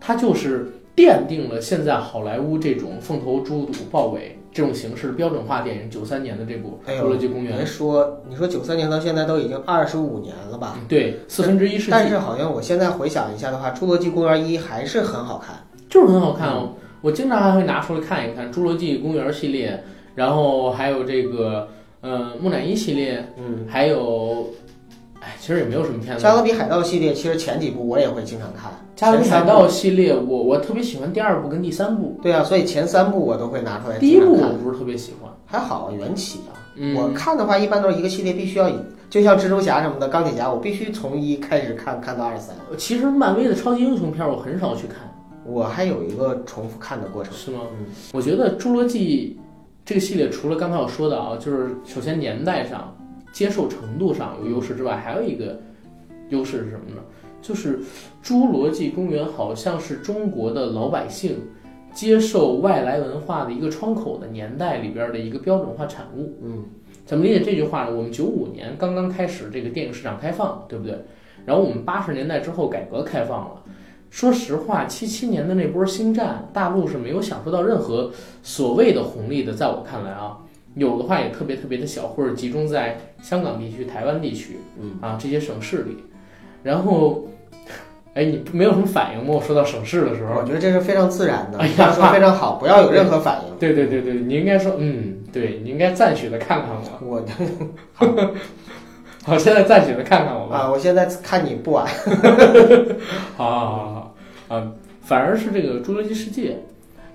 [0.00, 4.38] 它就是奠定了现在好莱坞这种凤头猪肚豹尾。
[4.54, 10.78] 这种形式标准化电影，九三年的这部《侏罗纪公园》，别说你说九三年到现在都已经二十五年了吧？
[10.88, 11.90] 对，四分之一世纪。
[11.90, 15.56] 但是好像我现在回想一下的话，《侏罗纪公园》一还是很好看，
[15.90, 16.74] 就是很好看哦。
[17.00, 19.82] 我经常还会拿出来看一看《侏罗纪公园》系列，
[20.14, 21.68] 然后还有这个
[22.00, 24.50] 呃木乃伊系列，嗯，还有
[25.24, 26.22] 哎，其实也没有什么片子。
[26.22, 34.20] 加勒比海盗系列其实前几部我也会经常看，加勒比海盗系列，我我特别喜欢第二部跟第三部，对啊，所以前三部我都会拿出来第一。
[34.20, 35.32] 部我不是特别喜欢。
[35.46, 38.74] 还好缘起啊，嗯，我看的话一般都是一个系列必须要以，
[39.08, 42.54] 就像蜘蛛侠什么的，钢铁侠我必须从一开始看看到二三。
[42.76, 44.96] 其实漫威的超级英雄片儿我很少去看，
[45.46, 47.32] 我还有一个重复看的过程。
[47.34, 47.60] 是吗？
[47.78, 49.38] 嗯，我觉得《侏罗纪》
[49.84, 52.92] 这个系列除了刚才我说的啊，就是首先年代上、
[53.34, 55.60] 接受程度上有优势之外，还有一个
[56.30, 57.02] 优势是什么呢？
[57.42, 57.80] 就是
[58.24, 61.36] 《侏罗纪公园》好像是中国的老百姓
[61.92, 66.38] 接受外来文化的一个窗口的年代里边的一个标准化产物。
[66.42, 66.64] 嗯，
[67.04, 67.94] 怎么理解这句话呢？
[67.94, 70.96] 我们九五年刚刚开始这个电影市场开放，对不对？
[71.44, 73.62] 然后我们八十年代之后改革开放了。
[74.10, 78.10] 说实话，七七年的那波星战，大陆是没有享受到任何
[78.44, 79.52] 所谓的红利的。
[79.52, 80.38] 在我看来啊，
[80.74, 85.96] 有的话也特别特别的小，或者集中在香港地区、台湾地区，嗯啊这些省市里。
[86.62, 87.28] 然后，
[88.14, 89.34] 哎，你没有什么反应吗？
[89.34, 93.58] 我说到省市的时候我，觉得这是非常自然的，哎呀说非常好，不要有任何反应。
[93.58, 96.70] 对对对对，你应该说，嗯，对你应该赞许的看看
[97.02, 97.22] 我。
[97.98, 98.34] 我
[99.24, 100.58] 好，现在赞许的看看我吧。
[100.58, 101.86] 啊，我现在看你不晚。
[103.36, 104.14] 好好好
[104.48, 106.50] 好，啊，反而是这个《侏罗纪世界》，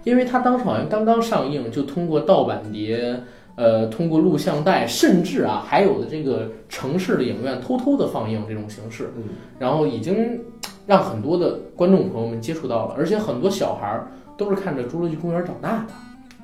[0.04, 3.22] 因为它当时好像刚刚上映，就通过盗版碟，
[3.60, 9.24] 呃，通过录像带，甚至啊，还有的这个城市的影院偷偷的放映这种形式，嗯，
[9.60, 10.40] 然后已经
[10.88, 15.94] 让很多的观众朋友们接触到了，而且很多小孩儿都是看着《侏罗纪公园》长大的。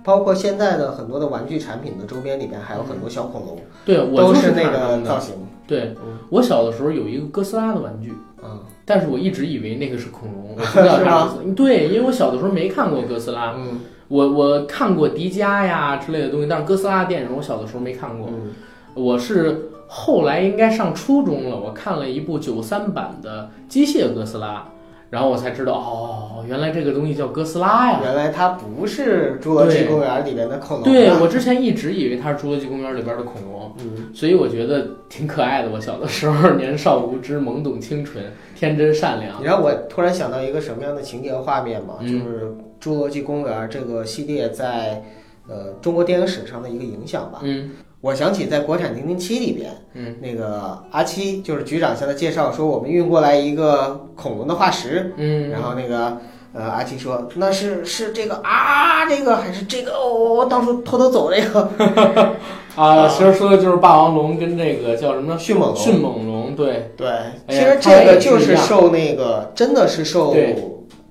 [0.03, 4.69] 包括现在的很多的玩具产品的周边里边还有很多小恐龙，对，我都就是那。
[4.69, 5.33] 个造型。
[5.65, 11.51] 对嗯，我小的时候有一个哥斯拉的玩具，嗯但是我一直以为那个是恐龙，我不知 道是吗它是。
[11.53, 18.29] 对，因为我小的时候没看过哥斯拉，嗯我我看过迪迦呀之类的东西，但是哥斯拉电影我小的时候没看过。
[18.29, 18.51] 嗯
[18.95, 24.65] 我是后来应该上初中了，我看了一部九三版的机械哥斯拉，
[25.09, 27.99] 然后我才知道哦，原来这个东西叫哥斯拉呀。
[28.03, 30.83] 原来它不是《侏罗纪公园》里边的恐龙。
[30.83, 35.69] 对，我之前一直以为它是《侏罗纪公园》里边的恐龙，嗯，所以我觉得挺可爱的。
[35.69, 38.23] 我小的时候年少无知、懵懂清纯、
[38.55, 39.45] 天真善良你。
[39.45, 41.95] 让我突然想到一个什么样的情节和画面嘛？
[42.01, 42.45] 嗯就是
[42.81, 45.03] 《侏罗纪公园》这个系列在
[45.47, 47.39] 呃中国电影史上的一个影响吧。
[47.43, 47.71] 嗯
[48.05, 56.15] 我想起在国产零零七里边，嗯那个阿七就是局长向他介绍说，我们运过来一个恐龙的化石，嗯，然后那个
[56.53, 61.67] 呃阿七说那是是这个啊这个还是这个哦，我到处偷偷走这个
[62.77, 65.75] 啊，其实说的就是霸王龙跟这个叫什么迅猛龙。
[65.75, 70.35] 迅猛龙，对，对，哎其实这个就是受那个真的是受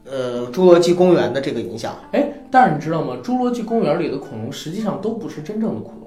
[0.08, 1.92] 呃侏罗纪公园的这个影响。
[2.12, 3.16] 哎，但是你知道吗？
[3.24, 6.03] 侏罗纪公园里的恐龙实际上都不是真正的恐龙，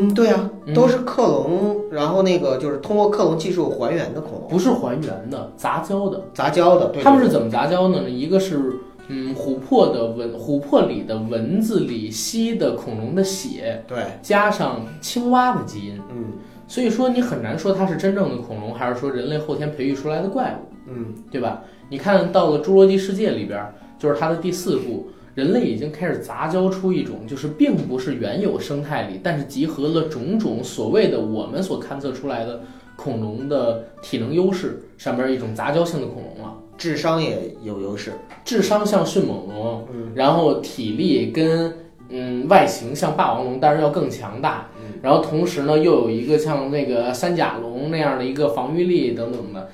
[0.00, 6.22] 嗯，对啊，嗯都是克隆，然后那个就是通过克隆技术还原的恐龙，不是还原的，杂交的。
[6.34, 6.92] 杂交的。
[7.02, 8.08] 他们是怎么杂交呢？
[8.08, 8.60] 一个是
[9.08, 16.32] 嗯，琥珀的蚊，琥珀里的蚊子里吸的恐龙的血，对，加上青蛙的基因，嗯
[16.68, 21.62] 所以说你很难说它是真正的恐龙，还是说人类后天培育出来的怪物，嗯对吧？
[21.88, 23.64] 你看到了《侏罗纪世界》里边，
[23.96, 25.06] 就是它的第四部。
[25.36, 32.62] 人类已经开始杂交出一种，就是并不是原有生态里，但是集合了种种所谓的我们所勘测出来的
[32.96, 36.54] 恐龙的体能优势上边一种杂交性的恐龙了。
[36.78, 38.12] 智商也有优势。
[38.46, 41.70] 智商像迅猛龙，嗯然后体力跟
[42.08, 44.68] 嗯外形像霸王龙，但是要更强大。
[44.78, 49.68] 嗯然后同时呢，又有一个像那个三甲龙那样的一个防御力等等的。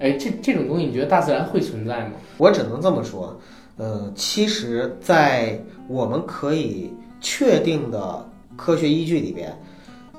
[0.00, 2.14] 哎，这这种东西，你觉得大自然会存在吗？
[2.36, 3.38] 我只能这么说，
[3.76, 9.52] 呃，其实，在我们可以确定的科学依据里边，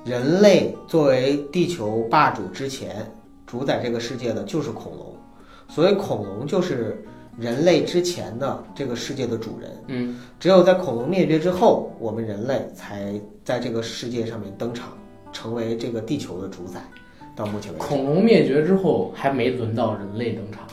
[0.03, 3.09] 人类作为地球霸主之前，
[3.47, 5.15] 主宰这个世界的就是恐龙，
[5.69, 7.01] 所以恐龙就是
[7.37, 9.71] 人类之前的这个世界的主人。
[9.87, 13.13] 嗯，只有在恐龙灭绝之后，我们人类才
[13.43, 14.89] 在这个世界上面登场，
[15.31, 16.81] 成为这个地球的主宰。
[17.35, 20.63] 到目前为止，恐龙灭绝之后，还没轮到人类登场，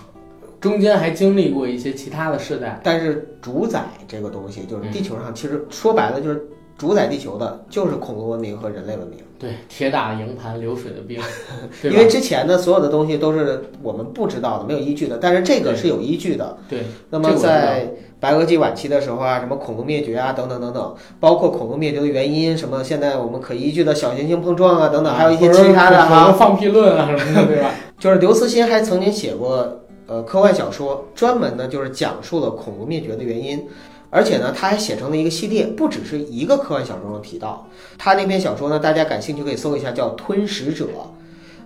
[0.63, 2.81] 中间还经历过一些其他的世代。
[2.83, 6.43] 但是主宰这个东西，就是嗯地球上，其实说白了就是
[6.79, 9.19] 主宰地球的，就是恐龙文明和人类文明。
[9.39, 11.21] 对，铁打营盘流水的兵，
[11.83, 16.57] 因为之前的所有的东西都是我们不知道的、没有依据的，但是这个是有依据的。
[16.69, 26.33] 对，那么在白垩纪晚期的时候啊，什么恐龙灭绝啊，等等等等，包括恐龙灭绝的原因，什么现在我们可依据的小行星碰撞啊，等等，还有一些其他的哈。
[26.33, 27.71] 放屁论啊什么的，对吧？
[27.99, 29.82] 就是刘慈欣还曾经写过
[30.13, 33.67] 呃科幻小说，专门呢就是讲述了恐龙灭绝的原因。
[34.11, 37.67] 而且呢，他还写成了一个系列，不只是一个科幻小说中提到。
[37.97, 40.85] 他那篇小说呢，大家感兴趣可以搜一下，叫《吞食者》。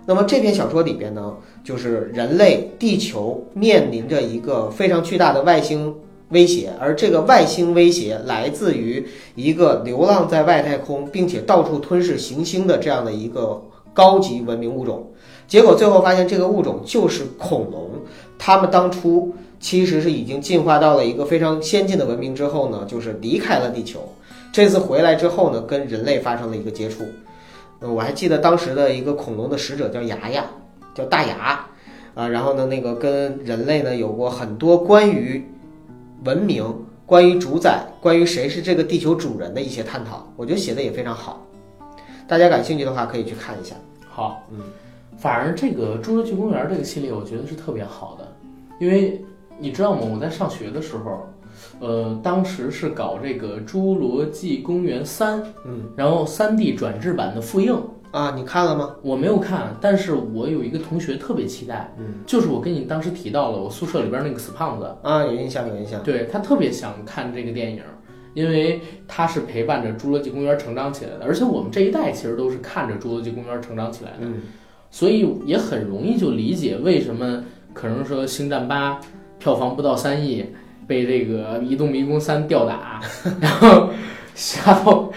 [0.05, 5.93] 那么这篇小说里边呢，就是人类地球面临着一个非常巨大的外星
[6.29, 9.05] 威胁，而这个外星威胁来自于
[9.35, 13.61] 一个流浪在外太空，并且到处吞噬行星的这样的一个
[13.93, 15.05] 高级文明物种。
[15.49, 17.89] 结果最后发现，这个物种就是恐龙。
[18.37, 24.07] 他们当初其实是已经进化到了一个非常先进的文明之后呢，就是离开了地球。
[24.51, 27.03] 这次回来之后呢，跟人类发生了一个接触。
[27.79, 30.43] 呃，我还记得当时的一个恐龙的使者叫牙牙，
[30.95, 31.67] 叫大牙，
[32.15, 35.47] 啊，然后呢，那个跟人类呢有过很多关于
[36.23, 36.65] 文明、
[37.05, 41.45] 关于主宰、关于谁是这个地球主人的一些探讨，我觉得写的也非常好。
[42.27, 43.75] 大家感兴趣的话，可以去看一下。
[44.09, 44.59] 好，嗯，
[45.17, 48.27] 反而这个《侏罗纪公园》这个系列，我觉得是特别好的，
[48.79, 49.19] 因为
[49.57, 50.01] 你知道吗？
[50.03, 51.27] 我在上学的时候，
[51.79, 57.75] 呃，当时是搞这个《侏罗纪公园三》，嗯，然后三 D 转制版的复映，
[58.11, 58.95] 啊，你看了吗？
[59.01, 66.03] 我没有看，但是我有一个同学特别期待，嗯，就是我跟你当时提到了我宿舍里边那个死胖子，啊，有印象，有印象。
[66.03, 67.81] 对他特别想看这个电影，
[68.35, 74.41] 因为他是陪伴着《侏罗纪公园》成长起来的，而且我们这一代其实都是看着《侏罗纪公园》成长起来的，嗯，
[74.89, 78.93] 所以也很容易就理解为什么可能说《星战八》
[79.39, 80.45] 票房不到三亿，
[80.87, 82.99] 被这个《移动迷宫三》吊打，
[83.39, 83.89] 然后
[84.65, 85.13] 然后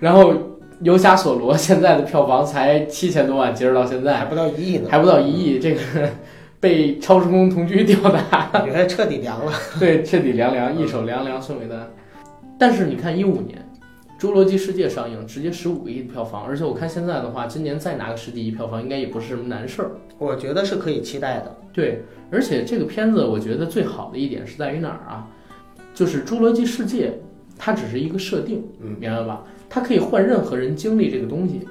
[0.00, 0.32] 然后
[0.80, 5.80] 游侠索罗现在的票房才七千多万，截止到现在还不到一亿呢，还不到一亿，这个
[6.58, 8.62] 被超时空同居吊打。
[8.64, 9.52] 给他彻底凉了。
[9.78, 11.74] 对，彻底凉凉，一手凉凉送给他。
[12.58, 13.58] 但是你看一五年，
[14.22, 19.90] 《侏罗纪世界》上映，直接十五个亿的票房，而且我看现在的话，今年再拿个十几亿票房，应该也不是什么难事儿。
[20.16, 21.56] 我觉得是可以期待的。
[21.72, 25.26] 对，而且这个片子我觉得最好的一点是在于哪儿啊？
[25.92, 27.08] 就是《侏罗纪世界》，
[27.58, 29.42] 它只是一个设定，嗯明白吧？
[29.68, 31.66] 它可以换任何人经历这个东西，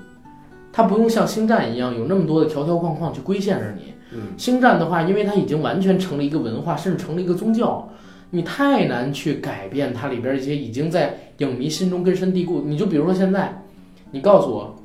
[0.73, 3.93] 它不用像星战一样有那么多的条条框框去规限着你。
[4.11, 7.89] 嗯，星战的话，因为它已经完全成了一个文化，甚至成了一个宗教，
[8.31, 12.61] 你太难去改变它里边一些已经在影迷心中根深蒂固。
[12.61, 13.63] 你就比如说现在，
[14.11, 14.75] 你告诉我，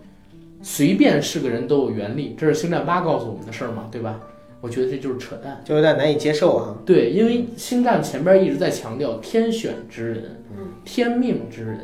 [0.62, 4.21] 随便是个人都有原力，这是星战八告诉我们的事儿嘛，对吧？
[4.62, 5.61] 我觉得这就是扯淡。
[5.64, 6.75] 就有点难以接受啊。
[6.85, 11.81] 对，因为星战前边一直在强调天选之人、嗯天命之人，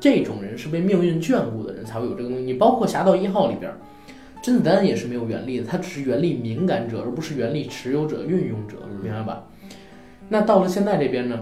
[0.00, 2.44] 这种人是被命运眷顾的人才会有这个东西。
[2.44, 3.70] 你包括《侠盗一号》里边，
[4.40, 9.44] 甄子丹也是没有原力的，他只是原力敏感者，而不是原力持有者、运用者，明白吧？
[10.28, 11.40] 那到了现在这边呢，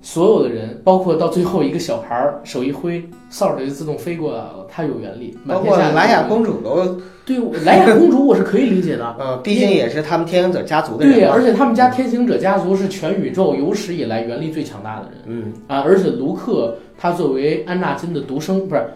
[0.00, 5.36] 所有的人，包括到最后一个小孩儿手一挥，扫帚就自动飞过来了，他有原力。
[5.46, 9.16] 包括莱雅公主都，对莱雅公主，我是可以理解的。
[9.18, 11.24] 嗯，毕竟也是他们天行者家族的对，人对。
[11.28, 15.80] 而且他们家天行者家族是全宇宙有史以来原力最强大的人嗯啊！
[15.80, 18.86] 而且卢克他作为安纳金的独生，不是，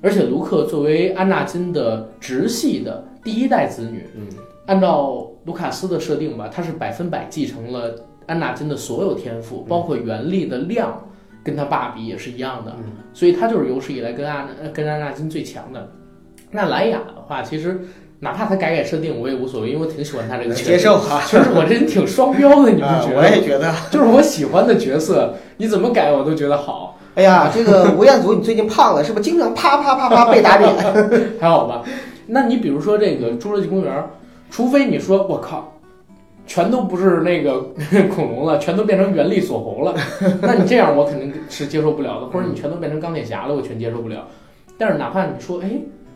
[0.00, 4.26] 而且卢克作为安纳金的直系的第一代子女，嗯
[4.66, 7.94] 按照卢卡斯的设定吧，他是百分百继承了
[8.26, 11.02] 安纳金的所有天赋，包括原力的量，
[11.44, 15.88] 跟他爸比也是一样的，嗯所以他就是有史以来跟安呃跟安纳金最强的。
[16.50, 17.80] 那莱雅的话，其实
[18.20, 21.20] 哪怕他改改设定，我也无所谓，因为我挺喜欢他这个能角色接受哈。
[21.30, 23.16] 就是我这人挺双标的，你不啊觉得？
[23.16, 23.74] 我也觉得。
[23.90, 29.24] 就是我喜欢的角色，你怎么改我都觉得好，哎呀，这个 吴彦祖，你最近胖了是不是？
[29.24, 30.72] 经常啪啪啪啪被打脸。
[31.40, 31.82] 还好吧？
[32.26, 33.92] 那你比如说这个《侏罗纪公园》，
[34.50, 35.71] 除非你说我靠，
[36.52, 37.62] 全都不是那个
[38.14, 39.94] 恐龙了，全都变成原力锁喉了，
[40.42, 44.26] 那你这样我肯定是接受不了的，或者你全都变成钢铁侠了，我全接受不了。
[44.76, 45.70] 但是哪怕你说，哎，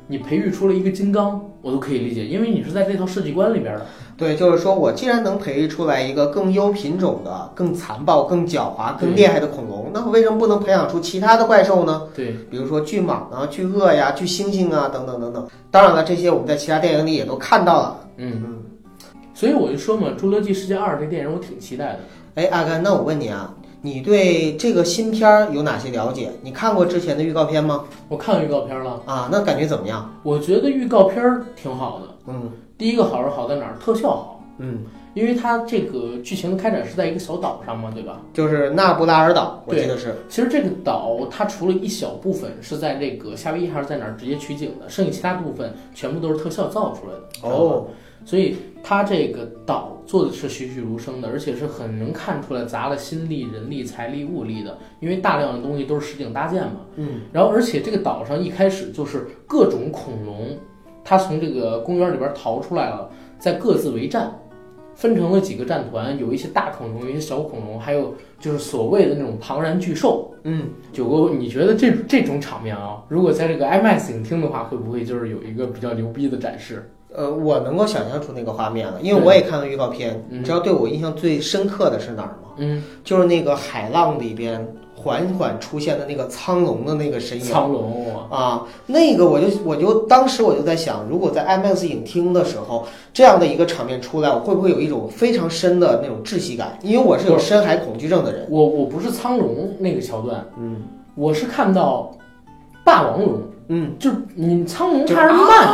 [0.09, 3.87] 你培育出了一个金刚，我都可以理解，因为你是在这套设计观里边的。
[4.19, 12.03] 对，就是说我既然能培育出来一个更优品种的、更残暴、更狡猾、更厉害的恐龙，那我为什么不能培养出其他的怪兽呢？
[12.15, 15.47] 对，比如说巨蟒啊、巨鳄呀、巨猩猩啊等等等等。
[15.71, 17.97] 当然了，这些我们在其他电影里也都看到了。
[18.19, 18.57] 嗯，嗯，
[19.37, 21.99] 所以我就说嘛，《侏罗纪世界二》这电影我挺期待的。
[22.37, 26.31] 哎，阿甘，那我问你啊，你对这个新片儿有哪些了解？
[26.41, 27.85] 你看过之前的预告片吗？
[28.09, 30.11] 我看预告片了，啊，那感觉怎么样？
[30.23, 32.07] 我觉得预告片儿挺好的。
[32.29, 33.77] 嗯第一个好是好在哪儿？
[33.79, 38.23] 特效好，嗯，因为它这个剧情的开展是在一个小岛上嘛，对吧？
[38.33, 40.15] 就是纳布拉尔岛，我记得是。
[40.31, 47.49] 其实这个岛它除了一小部分是在这个夏威夷还是在哪儿直接取景的，剩下其他部分全部都是特效造出来的。
[47.49, 47.87] 哦，
[48.27, 56.81] 所以它这个岛做的是栩栩如生的，而且是很能看出来砸了心力、人力、财力、物力的，因为大量的东西都是实景搭建嘛。
[56.97, 60.59] 嗯然后，而且这个岛上一开始就是各种恐龙，
[61.05, 63.09] 它从这个公园里边逃出来了，
[63.39, 64.37] 在各自为战，
[64.95, 70.33] 分成了几个战团，有一些大恐龙，有一些小恐龙，还有就是所谓的那种庞然巨兽。
[70.45, 76.89] 嗯，九哥，你觉得这这种场面啊，如果在这个 IMAX 影厅的话，会不会就是有一个比较牛逼的展示？
[77.17, 80.15] 呃，我能够想象出那个画面了，因为我也看了预告片。
[80.31, 82.51] 嗯你知道对我印象最深刻的是哪儿吗？
[82.59, 87.45] 嗯，就是那个海浪里边缓缓出现的那个苍龙的那个身影。
[87.45, 96.79] 苍龙啊，啊，那个我就我就当时我就在想，如果在 IMAX 影厅的时候，这样的一个场面出来，我会不会有一种非常深的那种窒息感？
[96.83, 98.47] 因为我是有深海恐惧症的人。
[98.51, 100.83] 我我不是苍龙那个桥段，嗯
[101.15, 102.15] 我是看到
[102.85, 105.69] 霸王龙，嗯，就是你苍龙还是慢，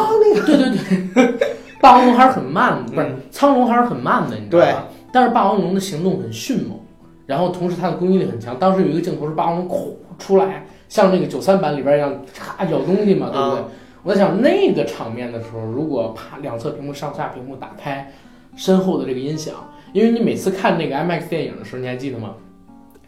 [0.46, 0.70] 对对
[1.14, 4.88] 对，霸王龙还是很慢的，不是嗯苍龙还是很慢的，你知道吧？
[5.12, 6.78] 但是霸王龙的行动很迅猛，
[7.26, 8.58] 然后同时它的攻击力很强。
[8.58, 13.58] 当时有一个镜头是霸王龙哐出来，像那个九三版里边一样，咔咬东西嘛，对不对？
[13.58, 13.64] 啊
[14.04, 18.12] 我在想那个场面的时候，如果啪两侧屏幕上下屏幕打开，
[18.56, 19.54] 身后的这个音响，
[19.92, 22.34] 因为你每次看那个 IMAX 电影的时候，你还记得吗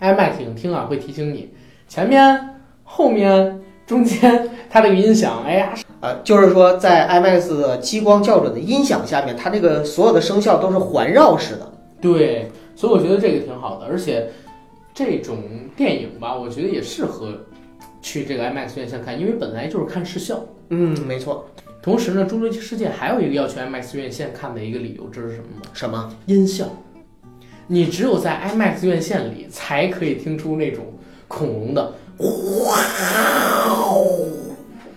[0.00, 1.52] ？IMAX 影厅啊会提醒你
[1.88, 11.72] 前面、后面、中间，它这个音响，哎呀，呃，就是说在 IMAX 的激光校准的音响下面，它这个所有的声效都是环绕式的。
[12.00, 14.32] 对，所以我觉得这个挺好的，而且
[14.92, 15.38] 这种
[15.76, 17.32] 电影吧，我觉得也适合
[18.02, 20.44] 去这个 IMAX 院线看，因为本来就是看视效。
[20.70, 21.46] 嗯，没错。
[21.80, 25.62] 同时呢，《侏罗纪世界》还有一个要去 IMAX 院线看的一个理由，知道是什么吗？
[25.72, 26.12] 什么？
[26.26, 26.66] 音效。
[27.68, 30.84] 你只有在 IMAX 院线里才可以听出那种
[31.28, 32.26] 恐龙的哇
[33.68, 34.16] 哦，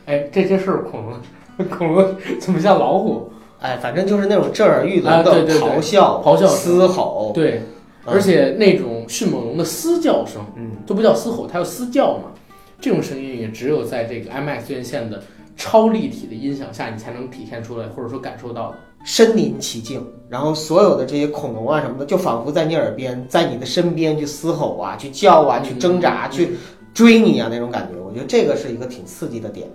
[0.08, 3.30] 哎，这这是恐龙， 恐龙怎么像老虎？
[3.60, 7.32] 哎，反正就是那种震耳欲聋的咆哮、咆哮嘶吼。
[7.36, 7.62] 对，
[8.06, 12.32] 而且那种迅猛龙的嘶叫声，嗯，都不叫嘶吼，它叫嘶叫嘛。
[12.80, 15.22] 这种声音也只有在这个 IMAX 院线的
[15.56, 18.78] 超立体的音响下，你才能体现出来，或者说感受到的。
[19.04, 26.50] 身临其境，然后所有的这些恐龙啊什么的，就仿佛在你耳边，在你的身边去嘶吼啊，去叫啊，去挣扎，嗯去
[26.94, 27.97] 追你啊那种感觉。
[28.18, 29.68] 我觉得这个是一个挺刺激的点。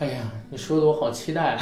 [0.00, 1.60] 哎呀，你说的我好期待啊！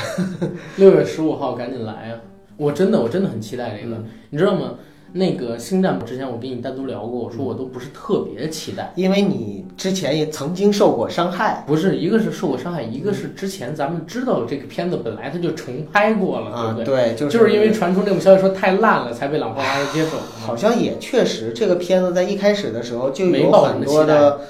[0.78, 2.18] 六月十五号赶紧来啊！
[2.56, 3.96] 我真的，我真的很期待这个，
[4.30, 4.74] 你知道吗？
[5.12, 17.14] 那个星战之前我跟你单独聊过，我说我都不是特别期待，因为你之前也曾经受过伤害不是一个是受过伤害，一个是之前咱们知道这个片子本来它就重拍过了，啊，对不对？
[17.14, 20.18] 对，就就是因为传出这种消息说太烂了，才被朗华拉接手。
[20.40, 24.40] 好像也确实，这个片子在一开始的时候就有没抱很多的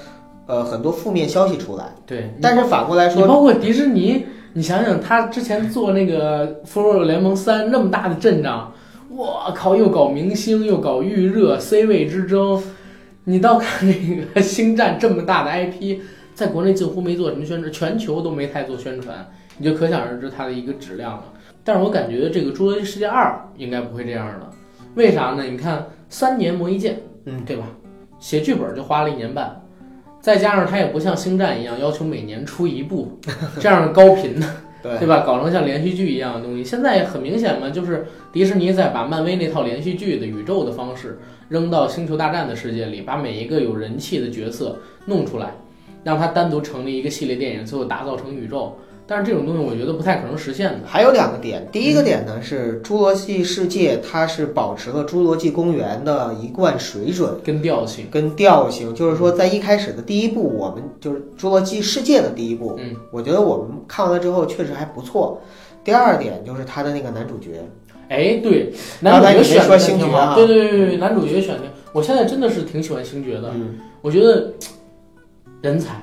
[0.47, 8.73] 呃很多负面消息出来，对，但是反过来说，你包括迪士尼，你想想他之前做那个《复仇者联盟三》那么大的阵仗，
[9.09, 12.63] 我靠，又搞明星，又搞预热，C 位之争，
[13.25, 15.99] 你倒看那个《星战》这么大的 IP，
[16.33, 21.23] 在国内几乎没做什么宣传，全球都没太做宣传，你就可想而知它的一个质量了。
[21.63, 23.25] 但是我感觉这个《侏罗纪世界二》
[23.61, 24.49] 应该不会这样的，
[24.95, 25.43] 为啥呢？
[25.43, 27.63] 你看三年磨一剑，嗯，对吧？
[28.19, 29.61] 写剧本就花了一年半，
[30.27, 33.17] 再加上它也不像《星战》一样要求每年出一部
[33.61, 34.45] 这样的高频的，
[34.83, 35.23] 对对吧？
[35.25, 41.17] 搞成像连续剧一样的东西，现在很明显嘛，就是迪士尼在把漫威那套连续剧的宇宙的方式
[41.47, 45.53] 扔到星球大战的世界里，把每一个有人气的角色弄出来，
[46.03, 48.77] 让它单独成立一个系列电影，最后打造成宇宙。
[49.07, 50.79] 但是这种东西我觉得不太可能实现的。
[50.85, 57.33] 还有两个点，第一个点呢是《侏罗纪世界》，它是保持了《侏罗纪公园》的一贯水准。
[57.43, 65.41] 跟调性，跟调性，就是说在一开始的第一部，我们就是《侏罗纪世界》的第一部，嗯，我觉得我们看完了之后确实还不错。
[65.83, 67.65] 第二点就是他的那个男主角，
[68.09, 74.51] 哎，对，男主角选说的挺好，星爵哈对对对对，男主角选的，我现在真的是挺喜欢星爵的，嗯，我觉得
[75.61, 76.01] 人才，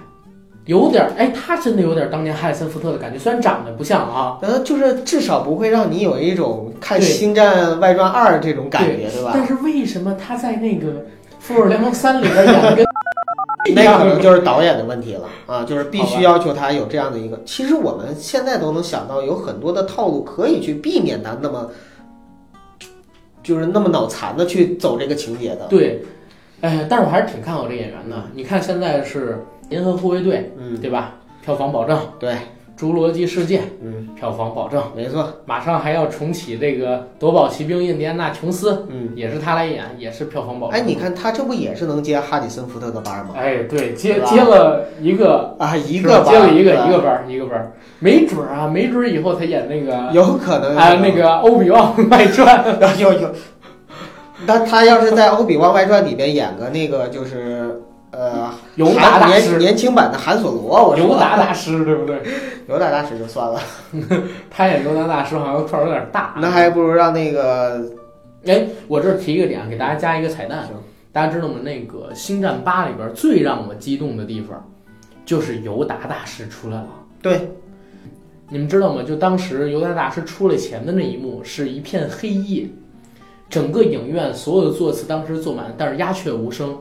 [0.67, 9.33] 有点儿，哎，他真的有点儿当年哈里森福特的感觉，虽然长得不像啊，呃，就是至少不会让你有一种看《星战外传二》这种感觉，对吧？
[9.35, 10.89] 但是为什么他在那个
[11.39, 12.85] 《复仇者联盟三》里边演的跟
[13.75, 17.41] 那可能就是导演的问题了啊，就是必须要求他有这样的一个。
[17.47, 21.71] 其实我们现在都能想到有很多的套路可以去避免他那么，
[23.43, 25.67] 就是那么脑残的去走这个情节的。
[25.69, 26.03] 对，
[26.61, 28.23] 哎，但是我还是挺看好这演员的。
[28.35, 29.33] 你看现在是
[29.75, 31.14] 《银河护卫队》，嗯，对吧？
[31.45, 32.31] 票房保证，对，
[32.79, 39.11] 《侏罗纪世界》嗯，票房保证，没错，马上还要重启这个《夺宝奇兵》印第安纳琼斯，嗯。
[39.14, 40.81] 也是他来演，也是票房保证。
[40.81, 43.35] 哎，你看他这不也是能接哈里森福特的班吗？
[43.37, 52.64] 哎，对，接接了一个，啊，一个接了一个一个班儿一个班儿，没准儿啊，没准儿以后他演那个有可能啊那个欧比旺 外传，
[52.99, 53.29] 有有，
[54.47, 57.81] 那他要是在《欧比旺外传》里边演个那个就是
[58.17, 62.23] 呃尤达年大师，年轻版的韩索罗，我说尤达大师，对不对？
[62.69, 63.61] 尤达大师就算了，
[64.51, 66.35] 他演尤达大师好像块儿有点大。
[66.39, 67.91] 那还不如让那个
[68.47, 70.69] 哎，我这儿提一个点，给大家加一个彩蛋。
[71.12, 71.61] 大家知道吗？
[71.62, 74.65] 那个《星战八》里边最让我激动的地方，
[75.25, 76.89] 就是尤达大师出来了。
[77.23, 77.53] 对，
[78.49, 79.03] 你们知道吗？
[79.03, 82.67] 就当时尤达大师出来前的那一幕，是一片黑夜，
[83.49, 86.77] 整个影院所有的座次当时坐满，但是鸦雀无声。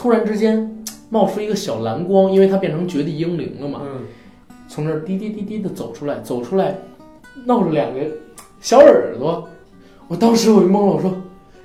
[0.00, 4.02] 突然之间冒出一个小蓝光，因为它变成绝地英灵了嘛，嗯，
[4.68, 6.78] 从这儿滴滴滴滴的走出来，走出来，
[7.46, 7.98] 闹着两个
[8.60, 9.48] 小耳朵。
[10.06, 11.10] 我当时我就懵了，我说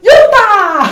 [0.01, 0.89] 犹大，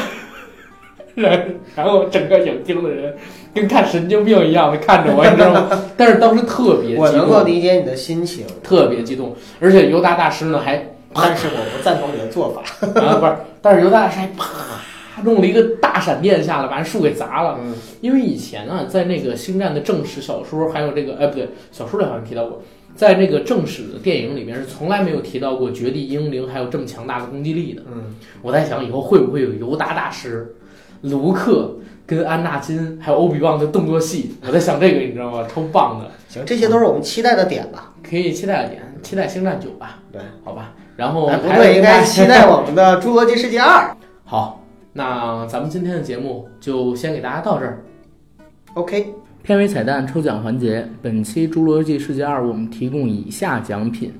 [1.15, 3.17] 然 然后整个影厅的人
[3.55, 5.67] 跟看神经病一样的看着我，你知道吗？
[5.97, 12.61] 但是当时特别激我能够，理解你的心情，特别激动，而且尤达大师呢还但是我不赞同你的做法。
[13.01, 14.45] 啊不是，但是尤达大师还啪
[15.23, 17.59] 弄了一个大闪电下来，把人树给砸了。
[17.61, 22.61] 嗯因为以前啊，在那个星战的正史小说，还有这个哎不对，小说里好像提到过，
[22.95, 27.83] 在那个正史的电影里面是从来没有提到过绝地英灵还有这么强大的攻击力的。
[27.93, 30.55] 嗯，我在想以后会不会有尤达大师、
[31.01, 31.75] 卢克
[32.07, 34.35] 跟安纳金还有欧比旺的动作戏？
[34.45, 35.47] 我在想这个，你知道吗？
[35.47, 37.93] 超棒的，行，这些都是我们期待的点吧。
[38.01, 39.99] 可以期待的点，期待星战九吧？
[40.11, 40.73] 对，好吧。
[40.97, 43.83] 然后哎，不还有对，应该期待我们的《侏罗纪世界二》。
[44.25, 44.60] 好，
[44.93, 47.83] 那咱们今天的节目就先给大家到这儿。
[48.73, 54.13] OK，片尾彩蛋抽奖环节，本期《侏罗纪世界二》我们提供以下奖品：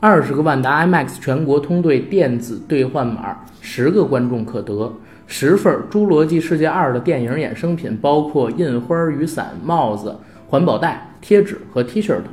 [0.00, 4.90] 二十个万达 IMAX 全国通兑电子兑换码，十个观众可得；
[5.26, 10.16] 十份《侏罗纪世界二》的电影衍生品，包括印花雨伞、帽子、
[10.48, 12.24] 环保袋、贴纸和 T 恤等。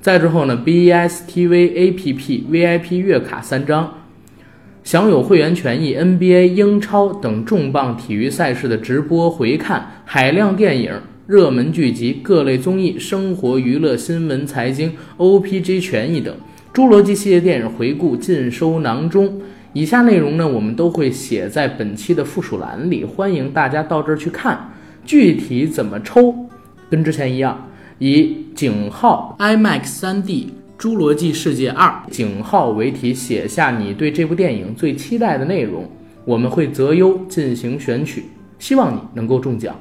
[0.00, 3.92] 再之后呢，BES TV APP VIP 月卡三张，
[4.82, 10.92] 享有会员权益 NBA、英超等重磅体育赛事的直播回看，海量电影、
[11.26, 16.34] 热门剧集、各类综艺、生活娱乐、新闻财经、OPG 权益等，
[16.72, 19.40] 侏罗纪系列电影回顾尽收囊中。
[19.74, 24.72] 以下内容呢，我们都会写在本期的附属栏里，欢迎大家到这儿去看。
[25.04, 26.34] 具体怎么抽，
[26.88, 27.68] 跟之前一样，
[27.98, 30.24] 以井号 IMAX 3D
[30.80, 35.86] 《侏罗纪世界二》井号为题，写下你对这部电影最期待的内容，
[36.24, 38.24] 我们会择优进行选取，
[38.58, 39.76] 希望你能够中奖。